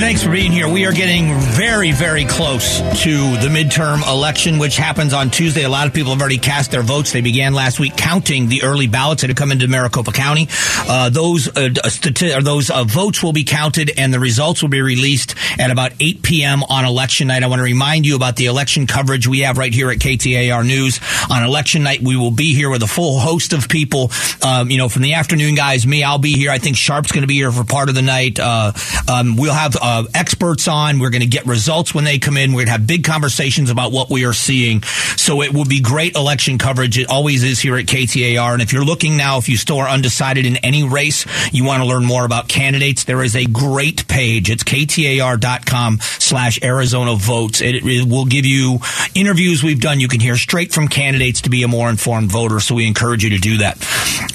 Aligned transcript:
Thanks 0.00 0.22
for 0.22 0.30
being 0.30 0.52
here. 0.52 0.68
We 0.68 0.84
are 0.86 0.92
getting 0.92 1.32
very, 1.38 1.92
very 1.92 2.24
close 2.24 2.78
to 2.78 3.36
the 3.38 3.48
midterm 3.48 4.06
election, 4.06 4.58
which 4.58 4.76
happens 4.76 5.12
on 5.14 5.30
Tuesday. 5.30 5.62
A 5.62 5.68
lot 5.68 5.86
of 5.86 5.94
people 5.94 6.12
have 6.12 6.20
already 6.20 6.36
cast 6.38 6.72
their 6.72 6.82
votes. 6.82 7.12
They 7.12 7.20
began 7.20 7.54
last 7.54 7.80
week 7.80 7.96
counting 7.96 8.48
the 8.48 8.64
early 8.64 8.86
ballots 8.86 9.22
that 9.22 9.30
have 9.30 9.36
come 9.36 9.50
into 9.50 9.66
Maricopa 9.66 10.12
County. 10.12 10.48
Uh, 10.88 11.08
those 11.08 11.48
uh, 11.48 11.70
stati- 11.86 12.42
those 12.42 12.70
uh, 12.70 12.84
votes 12.84 13.22
will 13.22 13.32
be 13.32 13.44
counted, 13.44 13.92
and 13.96 14.12
the 14.12 14.20
results 14.20 14.62
will 14.62 14.68
be 14.68 14.82
released 14.82 15.36
at 15.58 15.70
about 15.70 15.92
8 15.98 16.22
p.m. 16.22 16.64
on 16.64 16.84
election 16.84 17.28
night. 17.28 17.42
I 17.42 17.46
want 17.46 17.60
to 17.60 17.64
remind 17.64 18.04
you 18.04 18.14
about 18.14 18.36
the 18.36 18.46
election 18.46 18.86
coverage 18.86 19.26
we 19.26 19.40
have 19.40 19.58
right 19.58 19.72
here 19.72 19.90
at 19.90 19.98
KTAR 19.98 20.66
News 20.66 21.00
on 21.30 21.44
election 21.44 21.82
night. 21.82 22.02
We 22.02 22.16
will 22.16 22.30
be 22.32 22.54
here 22.54 22.68
with 22.68 22.82
a 22.82 22.88
full 22.88 23.20
host 23.20 23.52
of 23.52 23.68
people. 23.68 24.10
Um, 24.42 24.70
you 24.70 24.76
know, 24.76 24.88
from 24.88 25.02
the 25.02 25.14
afternoon 25.14 25.54
guys, 25.54 25.86
me, 25.86 26.02
I'll 26.04 26.18
be 26.18 26.32
here. 26.32 26.50
I 26.50 26.58
think 26.58 26.76
Sharp's 26.76 27.10
going 27.10 27.22
to 27.22 27.28
be 27.28 27.34
here 27.34 27.52
for 27.52 27.64
part 27.64 27.88
of 27.88 27.94
the 27.94 28.02
night. 28.02 28.38
Uh, 28.38 28.72
um, 29.08 29.36
we'll 29.36 29.54
have 29.54 29.76
uh, 29.84 30.04
experts 30.14 30.66
on. 30.66 30.98
We're 30.98 31.10
going 31.10 31.20
to 31.20 31.26
get 31.26 31.44
results 31.44 31.94
when 31.94 32.04
they 32.04 32.18
come 32.18 32.38
in. 32.38 32.52
We're 32.52 32.60
going 32.60 32.66
to 32.66 32.72
have 32.72 32.86
big 32.86 33.04
conversations 33.04 33.68
about 33.68 33.92
what 33.92 34.08
we 34.08 34.24
are 34.24 34.32
seeing. 34.32 34.82
So 34.82 35.42
it 35.42 35.52
will 35.52 35.66
be 35.66 35.82
great 35.82 36.16
election 36.16 36.56
coverage. 36.56 36.98
It 36.98 37.10
always 37.10 37.44
is 37.44 37.60
here 37.60 37.76
at 37.76 37.84
KTAR. 37.84 38.54
And 38.54 38.62
if 38.62 38.72
you're 38.72 38.84
looking 38.84 39.18
now, 39.18 39.36
if 39.36 39.48
you 39.50 39.58
still 39.58 39.78
are 39.78 39.88
undecided 39.88 40.46
in 40.46 40.56
any 40.58 40.84
race, 40.84 41.26
you 41.52 41.64
want 41.64 41.82
to 41.82 41.86
learn 41.86 42.06
more 42.06 42.24
about 42.24 42.48
candidates, 42.48 43.04
there 43.04 43.22
is 43.22 43.36
a 43.36 43.44
great 43.44 44.08
page. 44.08 44.48
It's 44.48 44.64
ktar.com 44.64 45.98
slash 46.00 46.58
Arizona 46.62 47.14
votes. 47.14 47.60
It, 47.60 47.84
it 47.84 48.08
will 48.08 48.24
give 48.24 48.46
you 48.46 48.78
interviews 49.14 49.62
we've 49.62 49.82
done. 49.82 50.00
You 50.00 50.08
can 50.08 50.20
hear 50.20 50.36
straight 50.36 50.72
from 50.72 50.88
candidates 50.88 51.42
to 51.42 51.50
be 51.50 51.62
a 51.62 51.68
more 51.68 51.90
informed 51.90 52.32
voter. 52.32 52.58
So 52.58 52.74
we 52.74 52.86
encourage 52.86 53.22
you 53.22 53.30
to 53.30 53.38
do 53.38 53.58
that. 53.58 53.76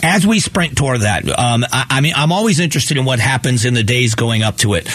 As 0.04 0.28
we 0.28 0.40
sprint 0.40 0.78
toward 0.78 1.02
that, 1.02 1.28
um, 1.28 1.66
I, 1.72 1.86
I, 1.90 2.02
mean, 2.02 2.14
I'm 2.16 2.32
always 2.32 2.60
interested 2.60 2.98
in 2.98 3.06
what 3.06 3.20
happens 3.20 3.66
in 3.66 3.74
the 3.74 3.84
days 3.84 4.14
going 4.14 4.44
up 4.44 4.58
to 4.58 4.76
it. 4.76 4.88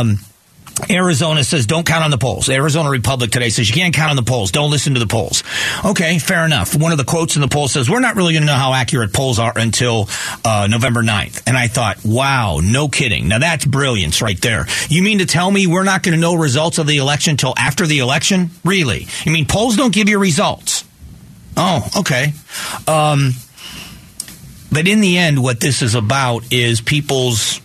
Um, 0.00 0.18
Arizona 0.90 1.44
says 1.44 1.66
don't 1.66 1.86
count 1.86 2.02
on 2.02 2.10
the 2.10 2.18
polls. 2.18 2.48
Arizona 2.48 2.90
Republic 2.90 3.30
today 3.30 3.50
says 3.50 3.68
you 3.68 3.74
can't 3.74 3.94
count 3.94 4.10
on 4.10 4.16
the 4.16 4.22
polls. 4.22 4.50
Don't 4.50 4.70
listen 4.70 4.94
to 4.94 5.00
the 5.00 5.06
polls. 5.06 5.42
Okay, 5.84 6.18
fair 6.18 6.44
enough. 6.44 6.74
One 6.74 6.92
of 6.92 6.98
the 6.98 7.04
quotes 7.04 7.36
in 7.36 7.42
the 7.42 7.48
poll 7.48 7.68
says 7.68 7.90
we're 7.90 8.00
not 8.00 8.16
really 8.16 8.32
going 8.32 8.42
to 8.42 8.46
know 8.46 8.54
how 8.54 8.72
accurate 8.72 9.12
polls 9.12 9.38
are 9.38 9.52
until 9.56 10.08
uh, 10.44 10.66
November 10.70 11.02
9th. 11.02 11.42
And 11.46 11.56
I 11.56 11.68
thought, 11.68 11.98
wow, 12.04 12.60
no 12.62 12.88
kidding. 12.88 13.28
Now 13.28 13.38
that's 13.38 13.64
brilliance 13.64 14.22
right 14.22 14.40
there. 14.40 14.66
You 14.88 15.02
mean 15.02 15.18
to 15.18 15.26
tell 15.26 15.50
me 15.50 15.66
we're 15.66 15.84
not 15.84 16.02
going 16.02 16.14
to 16.14 16.20
know 16.20 16.34
results 16.34 16.78
of 16.78 16.86
the 16.86 16.96
election 16.96 17.32
until 17.32 17.54
after 17.56 17.86
the 17.86 17.98
election? 17.98 18.50
Really? 18.64 19.06
You 19.24 19.32
mean 19.32 19.46
polls 19.46 19.76
don't 19.76 19.94
give 19.94 20.08
you 20.08 20.18
results? 20.18 20.84
Oh, 21.56 21.86
okay. 21.98 22.32
Um, 22.88 23.32
but 24.72 24.88
in 24.88 25.02
the 25.02 25.18
end, 25.18 25.42
what 25.42 25.60
this 25.60 25.82
is 25.82 25.94
about 25.94 26.50
is 26.50 26.80
people's 26.80 27.60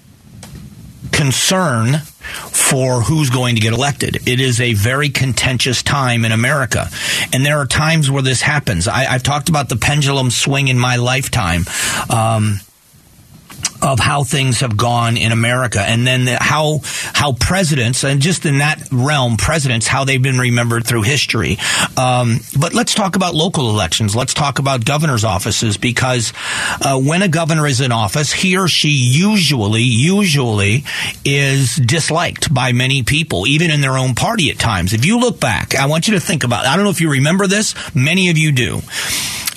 concern 1.14 2.02
for 2.28 3.02
who's 3.02 3.30
going 3.30 3.56
to 3.56 3.61
get 3.61 3.73
elected. 3.73 4.28
It 4.28 4.39
is 4.39 4.59
a 4.61 4.73
very 4.73 5.09
contentious 5.09 5.83
time 5.83 6.25
in 6.25 6.31
America. 6.31 6.89
And 7.33 7.45
there 7.45 7.58
are 7.58 7.66
times 7.66 8.09
where 8.11 8.23
this 8.23 8.42
happens. 8.42 8.88
I, 8.88 9.03
have 9.03 9.23
talked 9.23 9.50
about 9.50 9.70
the 9.70 9.78
pendulum 9.78 10.31
swing 10.31 10.67
in 10.67 10.78
my 10.78 10.98
lifetime. 10.98 11.66
Um, 12.09 12.59
of 13.88 13.99
how 13.99 14.23
things 14.23 14.59
have 14.59 14.75
gone 14.75 15.16
in 15.16 15.31
America, 15.31 15.80
and 15.80 16.05
then 16.05 16.25
the, 16.25 16.38
how 16.39 16.81
how 17.13 17.31
presidents, 17.31 18.03
and 18.03 18.21
just 18.21 18.45
in 18.45 18.57
that 18.57 18.81
realm, 18.91 19.38
presidents, 19.38 19.88
how 19.88 20.03
they've 20.03 20.21
been 20.21 20.38
remembered 20.38 20.85
through 20.85 21.03
history. 21.03 21.57
Um, 21.95 22.41
but 22.59 22.73
let's 22.73 22.93
talk 22.93 23.15
about 23.15 23.33
local 23.33 23.69
elections. 23.69 24.15
Let's 24.15 24.33
talk 24.33 24.59
about 24.59 24.83
governors' 24.83 25.23
offices 25.23 25.77
because 25.77 26.33
uh, 26.81 26.99
when 26.99 27.21
a 27.21 27.30
governor 27.30 27.65
is 27.65 27.80
in 27.80 27.93
office, 27.93 28.33
he 28.33 28.58
or 28.58 28.67
she 28.67 28.89
usually 28.89 29.83
usually 29.83 30.83
is 31.23 31.77
disliked 31.77 32.54
by 32.54 32.73
many 32.73 33.04
people, 33.04 33.48
even 33.48 33.71
in 33.71 33.80
their 33.80 33.98
own 33.98 34.15
party 34.15 34.49
at 34.52 34.59
times. 34.59 34.92
If 34.92 35.05
you 35.05 35.19
look 35.19 35.39
back, 35.39 35.75
I 35.75 35.86
want 35.86 36.09
you 36.09 36.15
to 36.15 36.19
think 36.19 36.43
about. 36.43 36.65
I 36.65 36.75
don't 36.75 36.83
know 36.83 36.92
if 36.92 36.99
you 36.99 37.11
remember 37.11 37.48
this. 37.48 37.73
Many 37.95 38.30
of 38.30 38.37
you 38.37 38.52
do 38.52 38.81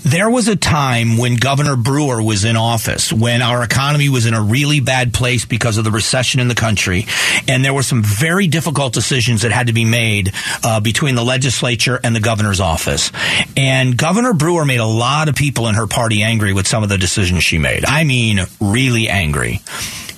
there 0.02 0.30
was 0.30 0.48
a 0.48 0.56
time 0.56 1.16
when 1.16 1.36
Governor 1.36 1.76
Brewer 1.76 2.22
was 2.22 2.44
in 2.44 2.56
office, 2.56 3.12
when 3.12 3.42
our 3.42 3.62
economy 3.62 4.08
was 4.08 4.26
in 4.26 4.34
a 4.34 4.40
really 4.40 4.80
bad 4.80 5.12
place 5.12 5.44
because 5.44 5.78
of 5.78 5.84
the 5.84 5.90
recession 5.90 6.40
in 6.40 6.48
the 6.48 6.54
country, 6.54 7.06
and 7.48 7.64
there 7.64 7.74
were 7.74 7.82
some 7.82 8.02
very 8.02 8.46
difficult 8.46 8.92
decisions 8.92 9.42
that 9.42 9.52
had 9.52 9.66
to 9.66 9.72
be 9.72 9.84
made 9.84 10.32
uh, 10.64 10.80
between 10.80 11.14
the 11.14 11.24
legislature 11.24 12.00
and 12.02 12.14
the 12.14 12.20
governor's 12.20 12.60
office. 12.60 13.12
And 13.56 13.96
Governor 13.96 14.32
Brewer 14.32 14.64
made 14.64 14.80
a 14.80 14.86
lot 14.86 15.28
of 15.28 15.34
people 15.34 15.68
in 15.68 15.74
her 15.74 15.86
party 15.86 16.22
angry 16.22 16.52
with 16.52 16.66
some 16.66 16.82
of 16.82 16.88
the 16.88 16.98
decisions 16.98 17.44
she 17.44 17.58
made. 17.58 17.84
I 17.84 18.04
mean, 18.04 18.40
really 18.60 19.08
angry 19.08 19.60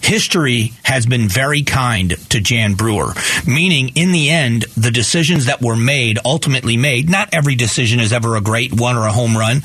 history 0.04 0.72
has 0.82 1.06
been 1.06 1.28
very 1.28 1.62
kind 1.62 2.16
to 2.30 2.40
Jan 2.40 2.74
Brewer, 2.74 3.12
meaning 3.46 3.90
in 3.94 4.12
the 4.12 4.30
end, 4.30 4.62
the 4.76 4.90
decisions 4.90 5.46
that 5.46 5.62
were 5.62 5.76
made, 5.76 6.18
ultimately 6.24 6.76
made, 6.76 7.08
not 7.08 7.30
every 7.32 7.54
decision 7.54 8.00
is 8.00 8.12
ever 8.12 8.36
a 8.36 8.40
great 8.40 8.72
one 8.72 8.96
or 8.96 9.06
a 9.06 9.12
home 9.12 9.36
run, 9.36 9.62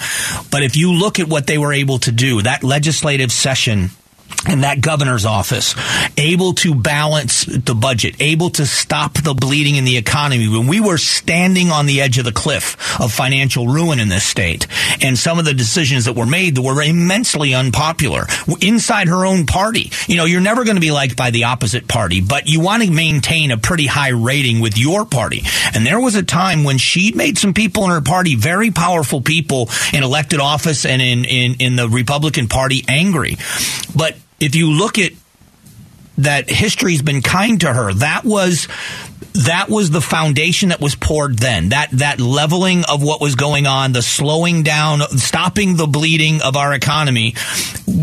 but 0.52 0.64
if 0.64 0.78
you 0.78 0.94
look 0.94 1.20
at 1.20 1.28
what 1.28 1.48
they 1.48 1.58
were 1.58 1.74
able 1.74 2.00
to 2.00 2.12
do, 2.12 2.42
that 2.42 2.64
legislative 2.64 3.32
session 3.32 3.90
and 4.46 4.64
that 4.64 4.82
governor's 4.82 5.26
office 5.26 5.76
able 6.18 6.54
to 6.54 6.76
balance 6.76 7.46
the 7.46 7.76
budget, 7.76 8.16
able 8.20 8.50
to 8.52 8.66
stop 8.66 9.14
the 9.14 9.34
bleeding 9.34 9.76
in 9.76 9.86
the 9.86 9.98
economy 9.98 10.48
when 10.48 10.68
we 10.68 10.80
were 10.80 10.98
standing 10.98 11.70
on 11.70 11.86
the 11.86 12.02
edge 12.02 12.18
of 12.18 12.26
the 12.26 12.32
cliff 12.32 13.00
of 13.02 13.12
financial 13.12 13.68
ruin 13.68 14.00
in 14.00 14.10
this 14.10 14.24
state. 14.24 14.68
And 15.02 15.18
some 15.18 15.40
of 15.40 15.46
the 15.46 15.54
decisions 15.54 16.06
that 16.06 16.14
were 16.14 16.26
made 16.26 16.56
that 16.56 16.62
were 16.62 16.82
immensely 16.82 17.54
unpopular 17.54 18.26
inside 18.62 19.08
her 19.08 19.26
own 19.26 19.46
party. 19.46 19.92
You 20.08 20.18
know, 20.18 20.26
you're 20.26 20.42
never 20.42 20.64
going 20.64 20.76
to 20.76 20.82
be 20.82 20.92
liked 20.92 21.16
by 21.16 21.32
the 21.32 21.46
opposite 21.46 21.88
party, 21.88 22.22
but 22.22 22.48
you 22.48 22.60
want 22.60 22.84
to 22.84 22.92
maintain 22.92 23.52
a 23.52 23.58
pretty 23.58 23.88
high 23.88 24.10
rating 24.10 24.60
with 24.60 24.78
your 24.78 25.06
party. 25.06 25.44
And 25.74 25.86
there 25.86 26.00
was 26.00 26.16
a 26.16 26.24
time 26.24 26.64
when 26.64 26.78
she 26.78 27.12
made 27.12 27.38
some 27.38 27.54
people 27.54 27.84
in 27.86 27.90
her 27.90 28.02
party, 28.02 28.36
very 28.36 28.72
powerful 28.72 29.22
people 29.22 29.70
in 29.94 30.04
elected 30.04 30.40
office 30.40 30.86
and 30.86 31.02
in, 31.02 31.26
in, 31.26 31.56
in 31.60 31.76
the 31.76 31.90
Republican 31.90 32.48
Party 32.48 32.84
angry. 32.88 33.38
But 33.96 34.16
if 34.40 34.56
you 34.56 34.72
look 34.72 34.98
at 34.98 35.12
that 36.18 36.50
history's 36.50 37.02
been 37.02 37.22
kind 37.22 37.62
to 37.62 37.72
her. 37.72 37.94
That 37.94 38.26
was 38.26 38.68
that 39.46 39.70
was 39.70 39.92
the 39.92 40.02
foundation 40.02 40.70
that 40.70 40.82
was 40.82 40.96
poured 40.96 41.38
then. 41.38 41.70
That 41.70 41.90
that 41.94 42.20
leveling 42.20 42.84
of 42.90 43.04
what 43.04 43.22
was 43.22 43.36
going 43.36 43.68
on, 43.68 43.94
the 43.94 44.02
slowing 44.02 44.64
down, 44.64 45.02
stopping 45.02 45.76
the 45.76 45.86
bleeding 45.86 46.42
of 46.42 46.56
our 46.56 46.74
economy 46.74 47.36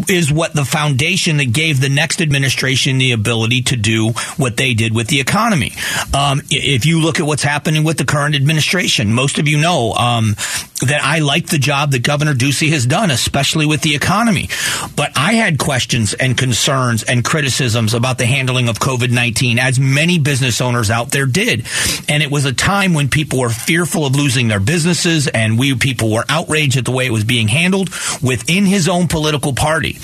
is 0.09 0.31
what 0.31 0.53
the 0.55 0.65
foundation 0.65 1.39
that 1.39 1.53
gave 1.53 1.81
the 1.81 1.89
next 1.89 2.21
administration 2.21 2.99
the 2.99 3.13
ability 3.13 3.63
to 3.63 3.77
do 3.77 4.11
what 4.37 4.57
they 4.57 4.75
did 4.75 4.95
with 4.95 5.09
the 5.09 5.21
economy. 5.21 5.73
Um, 6.15 6.41
if 6.51 6.87
you 6.87 7.01
look 7.01 7.19
at 7.19 7.27
what's 7.27 7.43
happening 7.43 7.83
with 7.83 7.99
the 7.99 8.05
current 8.05 8.35
administration, 8.35 9.13
most 9.13 9.39
of 9.39 9.49
you 9.49 9.59
know 9.59 9.93
um, 9.95 10.37
that 10.85 11.03
I 11.03 11.21
like 11.21 11.47
the 11.47 11.59
job 11.59 11.93
that 11.93 12.03
Governor 12.03 12.35
Ducey 12.35 12.71
has 12.71 12.87
done, 12.87 13.11
especially 13.11 13.67
with 13.67 13.83
the 13.83 13.95
economy. 13.95 14.49
But 14.97 15.13
I 15.17 15.35
had 15.35 15.59
questions 15.59 16.15
and 16.15 16.37
concerns 16.37 17.03
and 17.03 17.25
criticisms 17.25 17.95
about 17.95 18.19
the 18.19 18.27
handling 18.27 18.69
of 18.69 18.79
COVID 18.79 19.11
19, 19.11 19.59
as 19.59 19.79
many 19.79 20.19
business 20.19 20.61
owners 20.61 20.91
out 20.91 21.11
there 21.11 21.27
did. 21.27 21.67
And 22.09 22.23
it 22.23 22.31
was 22.31 22.45
a 22.45 22.53
time 22.53 22.95
when 22.95 23.09
people 23.09 23.41
were 23.41 23.51
fearful 23.51 24.07
of 24.07 24.17
losing 24.17 24.49
their 24.49 24.61
businesses, 24.61 25.29
and 25.29 25.59
we 25.59 25.75
people 25.77 26.13
were 26.13 26.25
outraged 26.29 26.77
at 26.77 26.85
the 26.85 26.93
way 26.93 27.07
it 27.07 27.13
was 27.13 27.25
being 27.25 27.49
handled 27.49 27.91
within 28.23 28.65
his 28.65 28.89
own 28.89 29.09
political 29.09 29.53
party. 29.53 29.99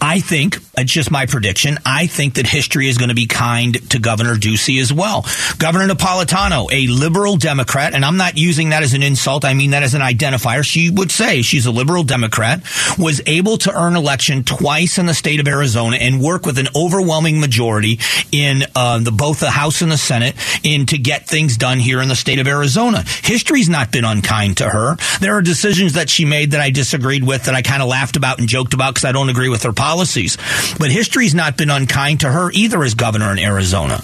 I 0.00 0.20
think 0.20 0.58
it's 0.76 0.92
just 0.92 1.10
my 1.10 1.26
prediction. 1.26 1.78
I 1.84 2.06
think 2.06 2.34
that 2.34 2.46
history 2.46 2.88
is 2.88 2.98
going 2.98 3.08
to 3.08 3.14
be 3.14 3.26
kind 3.26 3.90
to 3.90 3.98
Governor 3.98 4.34
Ducey 4.34 4.80
as 4.80 4.92
well. 4.92 5.24
Governor 5.58 5.92
Napolitano, 5.92 6.70
a 6.72 6.86
liberal 6.88 7.36
Democrat, 7.36 7.94
and 7.94 8.04
I'm 8.04 8.16
not 8.16 8.36
using 8.36 8.70
that 8.70 8.82
as 8.82 8.92
an 8.94 9.02
insult. 9.02 9.44
I 9.44 9.54
mean 9.54 9.70
that 9.70 9.82
as 9.82 9.94
an 9.94 10.00
identifier. 10.00 10.64
She 10.64 10.90
would 10.90 11.10
say 11.10 11.42
she's 11.42 11.66
a 11.66 11.70
liberal 11.70 12.04
Democrat, 12.04 12.62
was 12.98 13.20
able 13.26 13.56
to 13.58 13.72
earn 13.72 13.96
election 13.96 14.44
twice 14.44 14.98
in 14.98 15.06
the 15.06 15.14
state 15.14 15.40
of 15.40 15.48
Arizona 15.48 15.96
and 15.96 16.20
work 16.20 16.44
with 16.44 16.58
an 16.58 16.68
overwhelming 16.74 17.40
majority 17.40 17.98
in 18.32 18.64
uh, 18.74 18.98
the 18.98 19.12
both 19.12 19.40
the 19.40 19.50
House 19.50 19.80
and 19.82 19.90
the 19.90 19.98
Senate 19.98 20.34
in 20.62 20.86
to 20.86 20.98
get 20.98 21.26
things 21.26 21.56
done 21.56 21.78
here 21.78 22.00
in 22.00 22.08
the 22.08 22.16
state 22.16 22.38
of 22.38 22.48
Arizona. 22.48 23.04
History's 23.22 23.68
not 23.68 23.92
been 23.92 24.04
unkind 24.04 24.58
to 24.58 24.68
her. 24.68 24.96
There 25.20 25.34
are 25.34 25.42
decisions 25.42 25.94
that 25.94 26.10
she 26.10 26.24
made 26.24 26.50
that 26.50 26.60
I 26.60 26.70
disagreed 26.70 27.24
with 27.24 27.44
that 27.44 27.54
I 27.54 27.62
kind 27.62 27.82
of 27.82 27.88
laughed 27.88 28.16
about 28.16 28.38
and 28.38 28.48
joked 28.48 28.74
about 28.74 28.94
because 28.94 29.04
I 29.04 29.12
don't 29.12 29.28
agree 29.28 29.43
with 29.48 29.62
her 29.62 29.72
policies. 29.72 30.36
But 30.78 30.90
history's 30.90 31.34
not 31.34 31.56
been 31.56 31.70
unkind 31.70 32.20
to 32.20 32.30
her 32.30 32.50
either 32.52 32.82
as 32.82 32.94
governor 32.94 33.32
in 33.32 33.38
Arizona. 33.38 34.00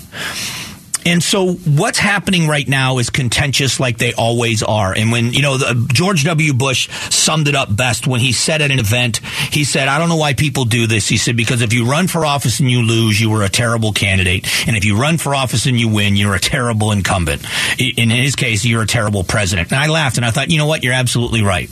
and 1.06 1.22
so 1.22 1.52
what's 1.54 1.98
happening 1.98 2.46
right 2.46 2.66
now 2.68 2.98
is 2.98 3.10
contentious 3.10 3.80
like 3.80 3.98
they 3.98 4.12
always 4.12 4.62
are. 4.62 4.92
And 4.94 5.10
when, 5.10 5.32
you 5.32 5.42
know, 5.42 5.56
the, 5.56 5.88
George 5.92 6.24
W. 6.24 6.52
Bush 6.52 6.90
summed 7.10 7.48
it 7.48 7.54
up 7.54 7.74
best 7.74 8.06
when 8.06 8.20
he 8.20 8.32
said 8.32 8.60
at 8.60 8.70
an 8.70 8.78
event, 8.78 9.18
he 9.50 9.64
said, 9.64 9.88
I 9.88 9.98
don't 9.98 10.08
know 10.08 10.16
why 10.16 10.34
people 10.34 10.64
do 10.66 10.86
this. 10.86 11.08
He 11.08 11.16
said, 11.16 11.36
because 11.36 11.62
if 11.62 11.72
you 11.72 11.86
run 11.86 12.06
for 12.06 12.26
office 12.26 12.60
and 12.60 12.70
you 12.70 12.82
lose, 12.82 13.20
you 13.20 13.30
were 13.30 13.42
a 13.42 13.48
terrible 13.48 13.92
candidate. 13.92 14.46
And 14.66 14.76
if 14.76 14.84
you 14.84 15.00
run 15.00 15.16
for 15.18 15.34
office 15.34 15.66
and 15.66 15.78
you 15.80 15.88
win, 15.88 16.16
you're 16.16 16.34
a 16.34 16.40
terrible 16.40 16.92
incumbent. 16.92 17.42
In 17.78 18.10
his 18.10 18.36
case, 18.36 18.64
you're 18.64 18.82
a 18.82 18.86
terrible 18.86 19.24
president. 19.24 19.72
And 19.72 19.80
I 19.80 19.86
laughed 19.86 20.16
and 20.18 20.26
I 20.26 20.30
thought, 20.30 20.50
you 20.50 20.58
know 20.58 20.66
what? 20.66 20.84
You're 20.84 20.94
absolutely 20.94 21.42
right. 21.42 21.70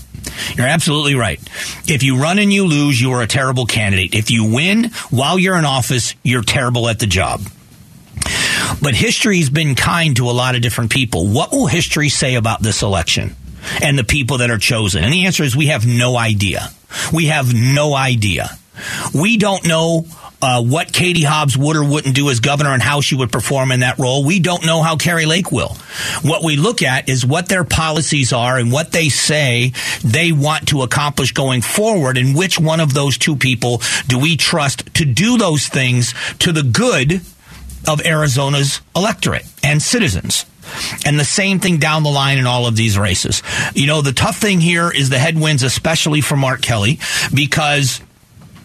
You're 0.56 0.66
absolutely 0.66 1.14
right. 1.14 1.40
If 1.86 2.02
you 2.02 2.20
run 2.20 2.38
and 2.38 2.52
you 2.52 2.66
lose, 2.66 3.00
you 3.00 3.12
are 3.12 3.22
a 3.22 3.26
terrible 3.26 3.66
candidate. 3.66 4.14
If 4.14 4.30
you 4.30 4.52
win 4.52 4.90
while 5.10 5.38
you're 5.38 5.58
in 5.58 5.64
office, 5.64 6.14
you're 6.22 6.42
terrible 6.42 6.88
at 6.88 6.98
the 6.98 7.06
job. 7.06 7.42
But 8.82 8.94
history's 8.94 9.50
been 9.50 9.74
kind 9.74 10.16
to 10.16 10.28
a 10.28 10.32
lot 10.32 10.54
of 10.54 10.62
different 10.62 10.90
people. 10.90 11.26
What 11.28 11.52
will 11.52 11.66
history 11.66 12.08
say 12.08 12.34
about 12.34 12.62
this 12.62 12.82
election 12.82 13.36
and 13.82 13.98
the 13.98 14.04
people 14.04 14.38
that 14.38 14.50
are 14.50 14.58
chosen? 14.58 15.04
And 15.04 15.12
the 15.12 15.26
answer 15.26 15.42
is 15.42 15.56
we 15.56 15.68
have 15.68 15.86
no 15.86 16.16
idea. 16.16 16.68
We 17.12 17.26
have 17.26 17.54
no 17.54 17.94
idea. 17.94 18.50
We 19.14 19.36
don't 19.36 19.66
know 19.66 20.06
uh, 20.40 20.62
what 20.62 20.92
Katie 20.92 21.24
Hobbs 21.24 21.56
would 21.56 21.76
or 21.76 21.84
wouldn't 21.84 22.14
do 22.14 22.30
as 22.30 22.40
governor 22.40 22.72
and 22.72 22.82
how 22.82 23.00
she 23.00 23.16
would 23.16 23.32
perform 23.32 23.72
in 23.72 23.80
that 23.80 23.98
role. 23.98 24.24
We 24.24 24.38
don't 24.38 24.64
know 24.64 24.82
how 24.82 24.96
Kari 24.96 25.26
Lake 25.26 25.50
will. 25.50 25.76
What 26.22 26.44
we 26.44 26.56
look 26.56 26.82
at 26.82 27.08
is 27.08 27.26
what 27.26 27.48
their 27.48 27.64
policies 27.64 28.32
are 28.32 28.58
and 28.58 28.70
what 28.70 28.92
they 28.92 29.08
say 29.08 29.72
they 30.04 30.32
want 30.32 30.68
to 30.68 30.82
accomplish 30.82 31.32
going 31.32 31.62
forward, 31.62 32.16
and 32.16 32.36
which 32.36 32.58
one 32.58 32.80
of 32.80 32.94
those 32.94 33.18
two 33.18 33.36
people 33.36 33.82
do 34.06 34.18
we 34.18 34.36
trust 34.36 34.94
to 34.94 35.04
do 35.04 35.38
those 35.38 35.66
things 35.66 36.14
to 36.38 36.52
the 36.52 36.62
good 36.62 37.20
of 37.86 38.04
Arizona's 38.04 38.80
electorate 38.94 39.46
and 39.64 39.82
citizens. 39.82 40.44
And 41.06 41.18
the 41.18 41.24
same 41.24 41.60
thing 41.60 41.78
down 41.78 42.02
the 42.02 42.10
line 42.10 42.36
in 42.36 42.46
all 42.46 42.66
of 42.66 42.76
these 42.76 42.98
races. 42.98 43.42
You 43.74 43.86
know, 43.86 44.02
the 44.02 44.12
tough 44.12 44.36
thing 44.36 44.60
here 44.60 44.90
is 44.90 45.08
the 45.08 45.18
headwinds, 45.18 45.62
especially 45.62 46.20
for 46.20 46.36
Mark 46.36 46.60
Kelly, 46.60 46.98
because 47.32 48.02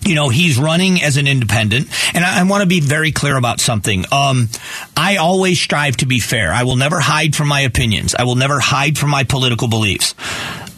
you 0.05 0.15
know 0.15 0.29
he's 0.29 0.57
running 0.57 1.01
as 1.01 1.17
an 1.17 1.27
independent. 1.27 1.87
And 2.15 2.23
i, 2.23 2.39
I 2.39 2.43
want 2.43 2.61
to 2.61 2.67
be 2.67 2.79
very 2.79 3.11
clear 3.11 3.37
about 3.37 3.59
something. 3.59 4.05
Um, 4.11 4.49
i 4.95 5.17
always 5.17 5.59
strive 5.59 5.97
to 5.97 6.05
be 6.05 6.19
fair. 6.19 6.51
I 6.51 6.63
will 6.63 6.75
never 6.75 6.99
hide 6.99 7.35
from 7.35 7.47
my 7.47 7.61
opinions. 7.61 8.15
I 8.15 8.23
will 8.23 8.35
never 8.35 8.59
hide 8.59 8.97
from 8.97 9.09
my 9.09 9.23
political 9.23 9.67
beliefs 9.67 10.15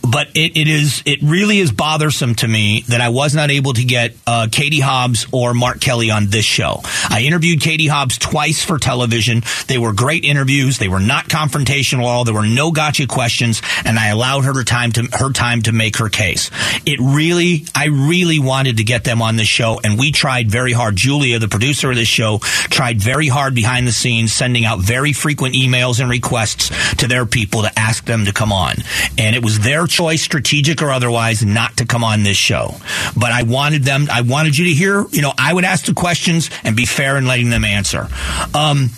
but 0.05 0.29
it, 0.35 0.57
it 0.57 0.67
is 0.67 1.01
it 1.05 1.19
really 1.21 1.59
is 1.59 1.71
bothersome 1.71 2.35
to 2.35 2.47
me 2.47 2.81
that 2.87 3.01
I 3.01 3.09
was 3.09 3.35
not 3.35 3.51
able 3.51 3.73
to 3.73 3.83
get 3.83 4.15
uh, 4.27 4.47
Katie 4.51 4.79
Hobbs 4.79 5.27
or 5.31 5.53
Mark 5.53 5.79
Kelly 5.79 6.11
on 6.11 6.27
this 6.27 6.45
show. 6.45 6.81
I 7.09 7.23
interviewed 7.25 7.61
Katie 7.61 7.87
Hobbs 7.87 8.17
twice 8.17 8.63
for 8.63 8.77
television. 8.77 9.43
They 9.67 9.77
were 9.77 9.93
great 9.93 10.23
interviews. 10.23 10.77
They 10.77 10.87
were 10.87 10.99
not 10.99 11.25
confrontational 11.25 11.99
at 11.99 12.05
all. 12.05 12.23
There 12.25 12.33
were 12.33 12.45
no 12.45 12.71
gotcha 12.71 13.07
questions, 13.07 13.61
and 13.83 13.97
I 13.97 14.07
allowed 14.07 14.45
her 14.45 14.63
time 14.63 14.91
to 14.93 15.03
her 15.13 15.31
time 15.31 15.61
to 15.63 15.71
make 15.71 15.97
her 15.97 16.09
case. 16.09 16.51
It 16.85 16.99
really, 16.99 17.65
I 17.73 17.85
really 17.85 18.39
wanted 18.39 18.77
to 18.77 18.83
get 18.83 19.03
them 19.03 19.21
on 19.21 19.35
this 19.35 19.47
show, 19.47 19.79
and 19.83 19.97
we 19.97 20.11
tried 20.11 20.49
very 20.49 20.73
hard. 20.73 20.95
Julia, 20.95 21.39
the 21.39 21.47
producer 21.47 21.89
of 21.89 21.95
this 21.95 22.07
show, 22.07 22.39
tried 22.39 22.99
very 22.99 23.27
hard 23.27 23.55
behind 23.55 23.87
the 23.87 23.91
scenes, 23.91 24.33
sending 24.33 24.65
out 24.65 24.79
very 24.79 25.13
frequent 25.13 25.55
emails 25.55 25.99
and 25.99 26.09
requests 26.09 26.69
to 26.95 27.07
their 27.07 27.25
people 27.25 27.63
to 27.63 27.79
ask 27.79 28.05
them 28.05 28.25
to 28.25 28.33
come 28.33 28.51
on, 28.51 28.75
and 29.17 29.35
it 29.35 29.43
was 29.43 29.59
their 29.59 29.87
choice, 29.95 30.21
strategic 30.21 30.81
or 30.81 30.91
otherwise, 30.91 31.43
not 31.43 31.77
to 31.77 31.85
come 31.85 32.03
on 32.03 32.23
this 32.23 32.37
show. 32.37 32.75
But 33.15 33.31
I 33.31 33.43
wanted 33.43 33.83
them, 33.83 34.07
I 34.11 34.21
wanted 34.21 34.57
you 34.57 34.65
to 34.65 34.71
hear, 34.71 35.05
you 35.11 35.21
know, 35.21 35.31
I 35.37 35.53
would 35.53 35.63
ask 35.63 35.85
the 35.85 35.93
questions 35.93 36.49
and 36.63 36.75
be 36.75 36.85
fair 36.85 37.17
in 37.17 37.25
letting 37.25 37.49
them 37.49 37.63
answer. 37.63 38.09
Um, 38.53 38.89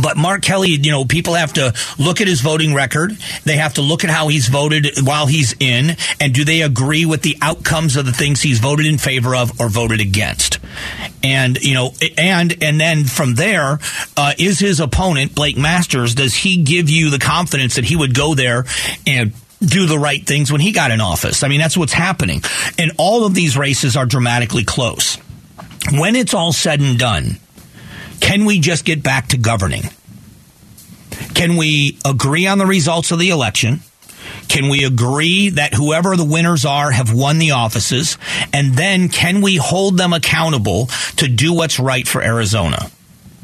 but 0.00 0.16
Mark 0.16 0.42
Kelly, 0.42 0.70
you 0.70 0.90
know, 0.90 1.04
people 1.04 1.34
have 1.34 1.52
to 1.54 1.72
look 1.98 2.20
at 2.20 2.26
his 2.26 2.40
voting 2.40 2.74
record. 2.74 3.16
They 3.44 3.56
have 3.56 3.74
to 3.74 3.82
look 3.82 4.02
at 4.02 4.10
how 4.10 4.28
he's 4.28 4.48
voted 4.48 4.88
while 5.02 5.26
he's 5.26 5.54
in, 5.60 5.96
and 6.20 6.34
do 6.34 6.44
they 6.44 6.62
agree 6.62 7.04
with 7.04 7.22
the 7.22 7.36
outcomes 7.42 7.96
of 7.96 8.06
the 8.06 8.12
things 8.12 8.40
he's 8.40 8.58
voted 8.58 8.86
in 8.86 8.98
favor 8.98 9.34
of 9.34 9.60
or 9.60 9.68
voted 9.68 10.00
against? 10.00 10.58
And 11.22 11.62
you 11.62 11.74
know, 11.74 11.92
and 12.18 12.62
and 12.62 12.80
then 12.80 13.04
from 13.04 13.34
there, 13.34 13.78
uh, 14.16 14.32
is 14.38 14.58
his 14.58 14.80
opponent 14.80 15.34
Blake 15.34 15.56
Masters? 15.56 16.14
Does 16.14 16.34
he 16.34 16.62
give 16.62 16.90
you 16.90 17.10
the 17.10 17.18
confidence 17.18 17.76
that 17.76 17.84
he 17.84 17.94
would 17.94 18.14
go 18.14 18.34
there 18.34 18.64
and 19.06 19.32
do 19.60 19.86
the 19.86 19.98
right 19.98 20.24
things 20.24 20.50
when 20.50 20.60
he 20.60 20.72
got 20.72 20.90
in 20.90 21.00
office. 21.00 21.42
I 21.42 21.48
mean, 21.48 21.60
that's 21.60 21.76
what's 21.76 21.92
happening. 21.92 22.42
And 22.78 22.92
all 22.98 23.24
of 23.24 23.34
these 23.34 23.56
races 23.56 23.96
are 23.96 24.06
dramatically 24.06 24.64
close. 24.64 25.16
When 25.92 26.16
it's 26.16 26.34
all 26.34 26.52
said 26.52 26.80
and 26.80 26.98
done, 26.98 27.38
can 28.20 28.44
we 28.44 28.58
just 28.60 28.84
get 28.84 29.02
back 29.02 29.28
to 29.28 29.38
governing? 29.38 29.82
Can 31.34 31.56
we 31.56 31.98
agree 32.04 32.46
on 32.46 32.58
the 32.58 32.66
results 32.66 33.10
of 33.10 33.18
the 33.18 33.30
election? 33.30 33.80
Can 34.48 34.68
we 34.68 34.84
agree 34.84 35.50
that 35.50 35.74
whoever 35.74 36.16
the 36.16 36.24
winners 36.24 36.64
are 36.64 36.90
have 36.90 37.12
won 37.12 37.38
the 37.38 37.52
offices? 37.52 38.18
And 38.52 38.74
then 38.74 39.08
can 39.08 39.40
we 39.40 39.56
hold 39.56 39.96
them 39.96 40.12
accountable 40.12 40.86
to 41.16 41.28
do 41.28 41.52
what's 41.52 41.78
right 41.78 42.06
for 42.06 42.22
Arizona? 42.22 42.90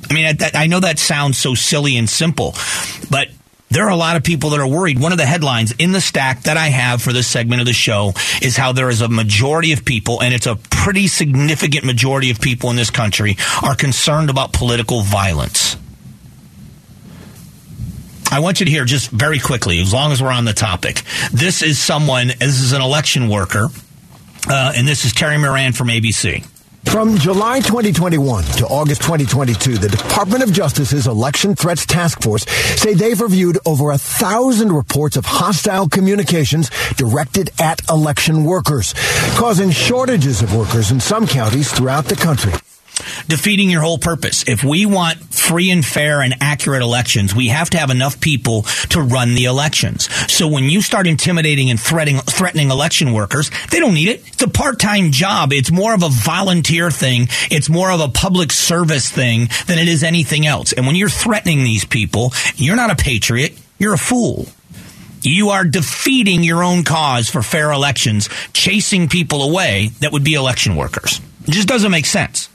I 0.08 0.14
mean, 0.14 0.36
I, 0.40 0.50
I 0.54 0.66
know 0.66 0.80
that 0.80 0.98
sounds 0.98 1.38
so 1.38 1.54
silly 1.54 1.96
and 1.96 2.08
simple, 2.08 2.54
but 3.10 3.28
there 3.70 3.86
are 3.86 3.90
a 3.90 3.96
lot 3.96 4.16
of 4.16 4.24
people 4.24 4.50
that 4.50 4.60
are 4.60 4.66
worried. 4.66 4.98
One 4.98 5.12
of 5.12 5.18
the 5.18 5.26
headlines 5.26 5.72
in 5.78 5.92
the 5.92 6.00
stack 6.00 6.42
that 6.42 6.56
I 6.56 6.66
have 6.66 7.00
for 7.00 7.12
this 7.12 7.28
segment 7.28 7.60
of 7.60 7.66
the 7.66 7.72
show 7.72 8.12
is 8.42 8.56
how 8.56 8.72
there 8.72 8.90
is 8.90 9.00
a 9.00 9.08
majority 9.08 9.72
of 9.72 9.84
people, 9.84 10.20
and 10.20 10.34
it's 10.34 10.46
a 10.46 10.56
pretty 10.56 11.06
significant 11.06 11.84
majority 11.84 12.30
of 12.30 12.40
people 12.40 12.70
in 12.70 12.76
this 12.76 12.90
country, 12.90 13.36
are 13.62 13.76
concerned 13.76 14.28
about 14.28 14.52
political 14.52 15.02
violence. 15.02 15.76
I 18.32 18.40
want 18.40 18.60
you 18.60 18.66
to 18.66 18.70
hear 18.70 18.84
just 18.84 19.10
very 19.10 19.38
quickly, 19.38 19.80
as 19.80 19.92
long 19.92 20.12
as 20.12 20.22
we're 20.22 20.32
on 20.32 20.44
the 20.44 20.52
topic. 20.52 21.02
This 21.32 21.62
is 21.62 21.78
someone, 21.80 22.28
this 22.28 22.60
is 22.60 22.72
an 22.72 22.82
election 22.82 23.28
worker, 23.28 23.68
uh, 24.48 24.72
and 24.76 24.86
this 24.86 25.04
is 25.04 25.12
Terry 25.12 25.38
Moran 25.38 25.72
from 25.72 25.88
ABC. 25.88 26.46
From 26.90 27.16
July 27.18 27.60
2021 27.60 28.42
to 28.42 28.66
August 28.66 29.02
2022, 29.02 29.78
the 29.78 29.88
Department 29.88 30.42
of 30.42 30.52
Justice's 30.52 31.06
Election 31.06 31.54
Threats 31.54 31.86
Task 31.86 32.20
Force 32.20 32.44
say 32.48 32.94
they've 32.94 33.20
reviewed 33.20 33.58
over 33.64 33.92
a 33.92 33.98
thousand 33.98 34.72
reports 34.72 35.16
of 35.16 35.24
hostile 35.24 35.88
communications 35.88 36.68
directed 36.96 37.50
at 37.60 37.88
election 37.88 38.44
workers, 38.44 38.92
causing 39.36 39.70
shortages 39.70 40.42
of 40.42 40.52
workers 40.52 40.90
in 40.90 40.98
some 40.98 41.28
counties 41.28 41.72
throughout 41.72 42.06
the 42.06 42.16
country 42.16 42.54
defeating 43.28 43.70
your 43.70 43.82
whole 43.82 43.98
purpose. 43.98 44.48
If 44.48 44.64
we 44.64 44.86
want 44.86 45.18
free 45.32 45.70
and 45.70 45.84
fair 45.84 46.20
and 46.20 46.34
accurate 46.40 46.82
elections, 46.82 47.34
we 47.34 47.48
have 47.48 47.70
to 47.70 47.78
have 47.78 47.90
enough 47.90 48.20
people 48.20 48.62
to 48.90 49.00
run 49.00 49.34
the 49.34 49.44
elections. 49.44 50.08
So 50.32 50.48
when 50.48 50.64
you 50.64 50.82
start 50.82 51.06
intimidating 51.06 51.70
and 51.70 51.80
threatening, 51.80 52.20
threatening 52.22 52.70
election 52.70 53.12
workers, 53.12 53.50
they 53.70 53.80
don't 53.80 53.94
need 53.94 54.08
it. 54.08 54.22
It's 54.28 54.42
a 54.42 54.48
part-time 54.48 55.10
job. 55.10 55.52
It's 55.52 55.70
more 55.70 55.94
of 55.94 56.02
a 56.02 56.08
volunteer 56.08 56.90
thing. 56.90 57.28
It's 57.50 57.68
more 57.68 57.90
of 57.90 58.00
a 58.00 58.08
public 58.08 58.52
service 58.52 59.10
thing 59.10 59.48
than 59.66 59.78
it 59.78 59.88
is 59.88 60.02
anything 60.02 60.46
else. 60.46 60.72
And 60.72 60.86
when 60.86 60.96
you're 60.96 61.08
threatening 61.08 61.64
these 61.64 61.84
people, 61.84 62.32
you're 62.56 62.76
not 62.76 62.90
a 62.90 62.96
patriot. 62.96 63.58
You're 63.78 63.94
a 63.94 63.98
fool. 63.98 64.46
You 65.22 65.50
are 65.50 65.64
defeating 65.64 66.42
your 66.42 66.64
own 66.64 66.82
cause 66.82 67.28
for 67.28 67.42
fair 67.42 67.72
elections, 67.72 68.28
chasing 68.52 69.08
people 69.08 69.42
away 69.42 69.90
that 70.00 70.12
would 70.12 70.24
be 70.24 70.34
election 70.34 70.76
workers. 70.76 71.20
It 71.46 71.50
just 71.50 71.68
doesn't 71.68 71.90
make 71.90 72.06
sense. 72.06 72.48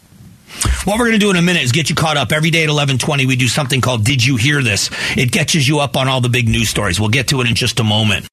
What 0.85 0.99
we're 0.99 1.07
going 1.07 1.19
to 1.19 1.25
do 1.25 1.31
in 1.31 1.35
a 1.35 1.41
minute 1.41 1.63
is 1.63 1.71
get 1.71 1.89
you 1.89 1.95
caught 1.95 2.15
up. 2.15 2.31
Every 2.31 2.51
day 2.51 2.59
at 2.59 2.69
1120, 2.69 3.25
we 3.25 3.35
do 3.35 3.47
something 3.47 3.81
called 3.81 4.03
Did 4.03 4.23
You 4.23 4.35
Hear 4.35 4.61
This? 4.61 4.91
It 5.17 5.31
catches 5.31 5.67
you 5.67 5.79
up 5.79 5.97
on 5.97 6.07
all 6.07 6.21
the 6.21 6.29
big 6.29 6.47
news 6.47 6.69
stories. 6.69 6.99
We'll 6.99 7.09
get 7.09 7.29
to 7.29 7.41
it 7.41 7.47
in 7.47 7.55
just 7.55 7.79
a 7.79 7.83
moment. 7.83 8.27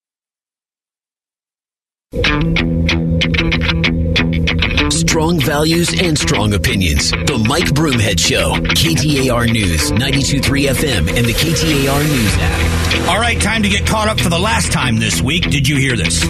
Strong 4.93 5.41
values 5.41 5.99
and 5.99 6.19
strong 6.19 6.53
opinions. 6.53 7.11
The 7.11 7.43
Mike 7.49 7.73
Broomhead 7.73 8.21
Show. 8.21 8.53
KTAR 8.53 9.51
News, 9.51 9.91
92.3 9.91 10.67
FM, 10.69 11.09
and 11.17 11.27
the 11.27 11.33
KTAR 11.33 12.05
News 12.05 12.37
app. 12.39 13.09
All 13.09 13.19
right, 13.19 13.41
time 13.41 13.63
to 13.63 13.71
get 13.71 13.87
caught 13.87 14.09
up 14.09 14.21
for 14.21 14.29
the 14.29 14.39
last 14.39 14.73
time 14.73 14.99
this 14.99 15.23
week. 15.23 15.45
Did 15.51 15.67
you 15.67 15.77
hear 15.77 15.97
this? 15.97 16.21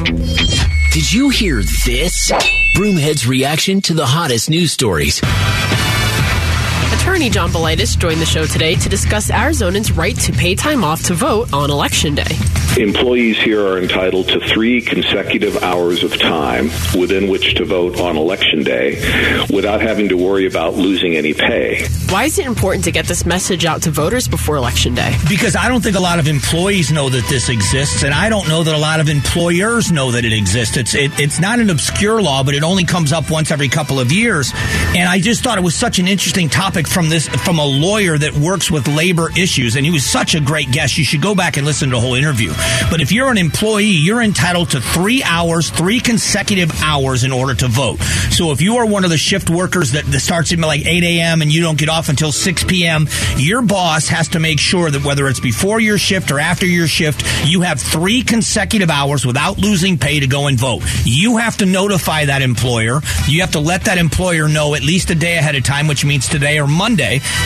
Did 0.93 1.12
you 1.12 1.31
hear 1.31 1.57
this? 1.57 2.31
Broomhead's 2.76 3.26
reaction 3.26 3.81
to 3.83 3.95
the 3.95 4.07
hottest 4.07 4.49
news 4.49 4.71
stories. 4.71 5.21
Attorney 7.03 7.31
John 7.31 7.51
Balitis 7.51 7.99
joined 7.99 8.21
the 8.21 8.27
show 8.27 8.47
today 8.47 8.77
to 8.77 8.89
discuss 8.89 9.29
Arizonans' 9.29 9.97
right 9.97 10.17
to 10.21 10.33
pay 10.33 10.55
time 10.55 10.85
off 10.85 11.03
to 11.07 11.15
vote 11.15 11.53
on 11.53 11.69
Election 11.69 12.15
Day. 12.15 12.39
Employees 12.79 13.37
here 13.39 13.61
are 13.67 13.79
entitled 13.79 14.29
to 14.29 14.41
three 14.49 14.81
consecutive 14.81 15.63
hours 15.65 16.05
of 16.05 16.17
time 16.17 16.71
within 16.97 17.29
which 17.29 17.57
to 17.57 17.65
vote 17.65 18.01
on 18.01 18.17
Election 18.17 18.63
Day 18.63 18.95
without 19.51 19.83
having 19.83 20.09
to 20.09 20.17
worry 20.17 20.47
about 20.47 20.75
losing 20.75 21.17
any 21.17 21.35
pay. 21.35 21.85
Why 22.09 22.25
is 22.25 22.39
it 22.39 22.47
important 22.47 22.85
to 22.85 22.93
get 22.93 23.07
this 23.07 23.27
message 23.27 23.65
out 23.67 23.83
to 23.83 23.91
voters 23.91 24.29
before 24.29 24.57
Election 24.57 24.95
Day? 24.95 25.15
Because 25.29 25.57
I 25.57 25.69
don't 25.69 25.83
think 25.83 25.97
a 25.97 26.01
lot 26.01 26.19
of 26.19 26.29
employees 26.29 26.93
know 26.93 27.09
that 27.11 27.27
this 27.29 27.49
exists, 27.49 28.05
and 28.05 28.15
I 28.15 28.29
don't 28.29 28.49
know 28.49 28.63
that 28.63 28.75
a 28.75 28.79
lot 28.79 29.01
of 29.01 29.09
employers 29.09 29.91
know 29.91 30.13
that 30.13 30.25
it 30.25 30.33
exists. 30.33 30.77
It's 30.77 30.95
it, 30.95 31.11
it's 31.19 31.41
not 31.41 31.59
an 31.59 31.69
obscure 31.69 32.23
law, 32.23 32.43
but 32.45 32.55
it 32.55 32.63
only 32.63 32.85
comes 32.85 33.13
up 33.13 33.29
once 33.29 33.51
every 33.51 33.69
couple 33.69 33.99
of 33.99 34.13
years, 34.13 34.53
and 34.95 35.09
I 35.09 35.19
just 35.19 35.43
thought 35.43 35.59
it 35.59 35.65
was 35.65 35.75
such 35.75 35.99
an 35.99 36.07
interesting 36.07 36.49
topic 36.49 36.87
from 36.93 37.09
this 37.09 37.29
from 37.29 37.59
a 37.59 37.65
lawyer 37.65 38.19
that 38.19 38.35
works 38.35 38.71
with 38.71 38.87
labor 38.87 39.31
issues, 39.37 39.77
and 39.77 39.85
he 39.85 39.91
was 39.91 40.05
such 40.05 40.35
a 40.35 40.41
great 40.41 40.71
guest. 40.71 40.99
You 40.99 41.05
should 41.05 41.23
go 41.23 41.35
back 41.35 41.57
and 41.57 41.67
listen 41.67 41.89
to 41.91 41.97
the 41.97 42.01
whole 42.01 42.15
interview. 42.15 42.53
But 42.91 43.01
if 43.01 43.13
you're 43.13 43.31
an 43.31 43.39
employee, 43.39 43.85
you're 43.87 44.23
entitled 44.23 44.71
to 44.71 44.81
three 44.81 45.23
hours, 45.23 45.71
three 45.71 46.01
consecutive 46.01 46.71
hours 46.83 47.25
in 47.25 47.33
order 47.33 47.55
to 47.55 47.69
vote. 47.69 48.01
So 48.31 48.53
if 48.53 48.61
you 48.61 48.77
are 48.77 48.87
one 48.87 49.05
of 49.05 49.11
the 49.11 49.17
shift 49.17 49.49
workers 49.49 49.93
that, 49.93 50.05
that 50.05 50.21
starts 50.21 50.53
at 50.53 50.59
like 50.59 50.85
8 50.87 51.03
a.m. 51.03 51.43
and 51.43 51.53
you 51.53 51.63
don't 51.63 51.79
get 51.79 51.89
off 51.89 52.09
until 52.09 52.33
6 52.33 52.65
p.m., 52.65 53.09
your 53.37 53.63
boss 53.63 54.09
has 54.09 54.29
to 54.29 54.41
make 54.41 54.61
sure 54.61 54.91
that 54.91 55.05
whether 55.05 55.29
it's 55.29 55.41
before 55.41 55.81
your 55.81 55.99
shift 55.99 56.31
or 56.31 56.39
after 56.39 56.67
your 56.67 56.87
shift, 56.87 57.25
you 57.47 57.63
have 57.63 57.81
three 57.81 58.23
consecutive 58.23 58.91
hours 58.91 59.25
without 59.25 59.59
losing 59.59 59.99
pay 59.99 60.21
to 60.21 60.27
go 60.27 60.47
and 60.47 60.59
vote. 60.59 60.83
You 61.05 61.39
have 61.39 61.57
to 61.59 61.67
notify 61.67 62.27
that 62.27 62.43
employer. 62.43 63.01
You 63.27 63.41
have 63.41 63.53
to 63.53 63.61
let 63.61 63.85
that 63.85 63.99
employer 63.99 64.49
know 64.49 64.75
at 64.75 64.83
least 64.83 65.11
a 65.11 65.15
day 65.15 65.39
ahead 65.39 65.55
of 65.55 65.65
time, 65.65 65.87
which 65.87 66.05
means 66.05 66.29
today 66.29 66.59
or 66.59 66.67
Monday, 66.67 66.82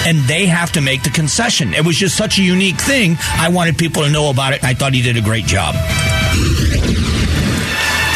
and 0.07 0.19
they 0.29 0.47
have 0.47 0.73
to 0.73 0.81
make 0.81 1.03
the 1.03 1.11
concession. 1.11 1.75
It 1.75 1.85
was 1.85 1.97
just 1.97 2.17
such 2.17 2.39
a 2.39 2.43
unique 2.43 2.81
thing. 2.81 3.17
I 3.21 3.49
wanted 3.49 3.77
people 3.77 4.03
to 4.03 4.11
know 4.11 4.31
about 4.31 4.53
it, 4.55 4.65
I 4.65 4.75
thought 4.75 4.95
he 4.95 5.03
did 5.03 5.17
a 5.17 5.23
great 5.23 5.47
job. 5.47 5.75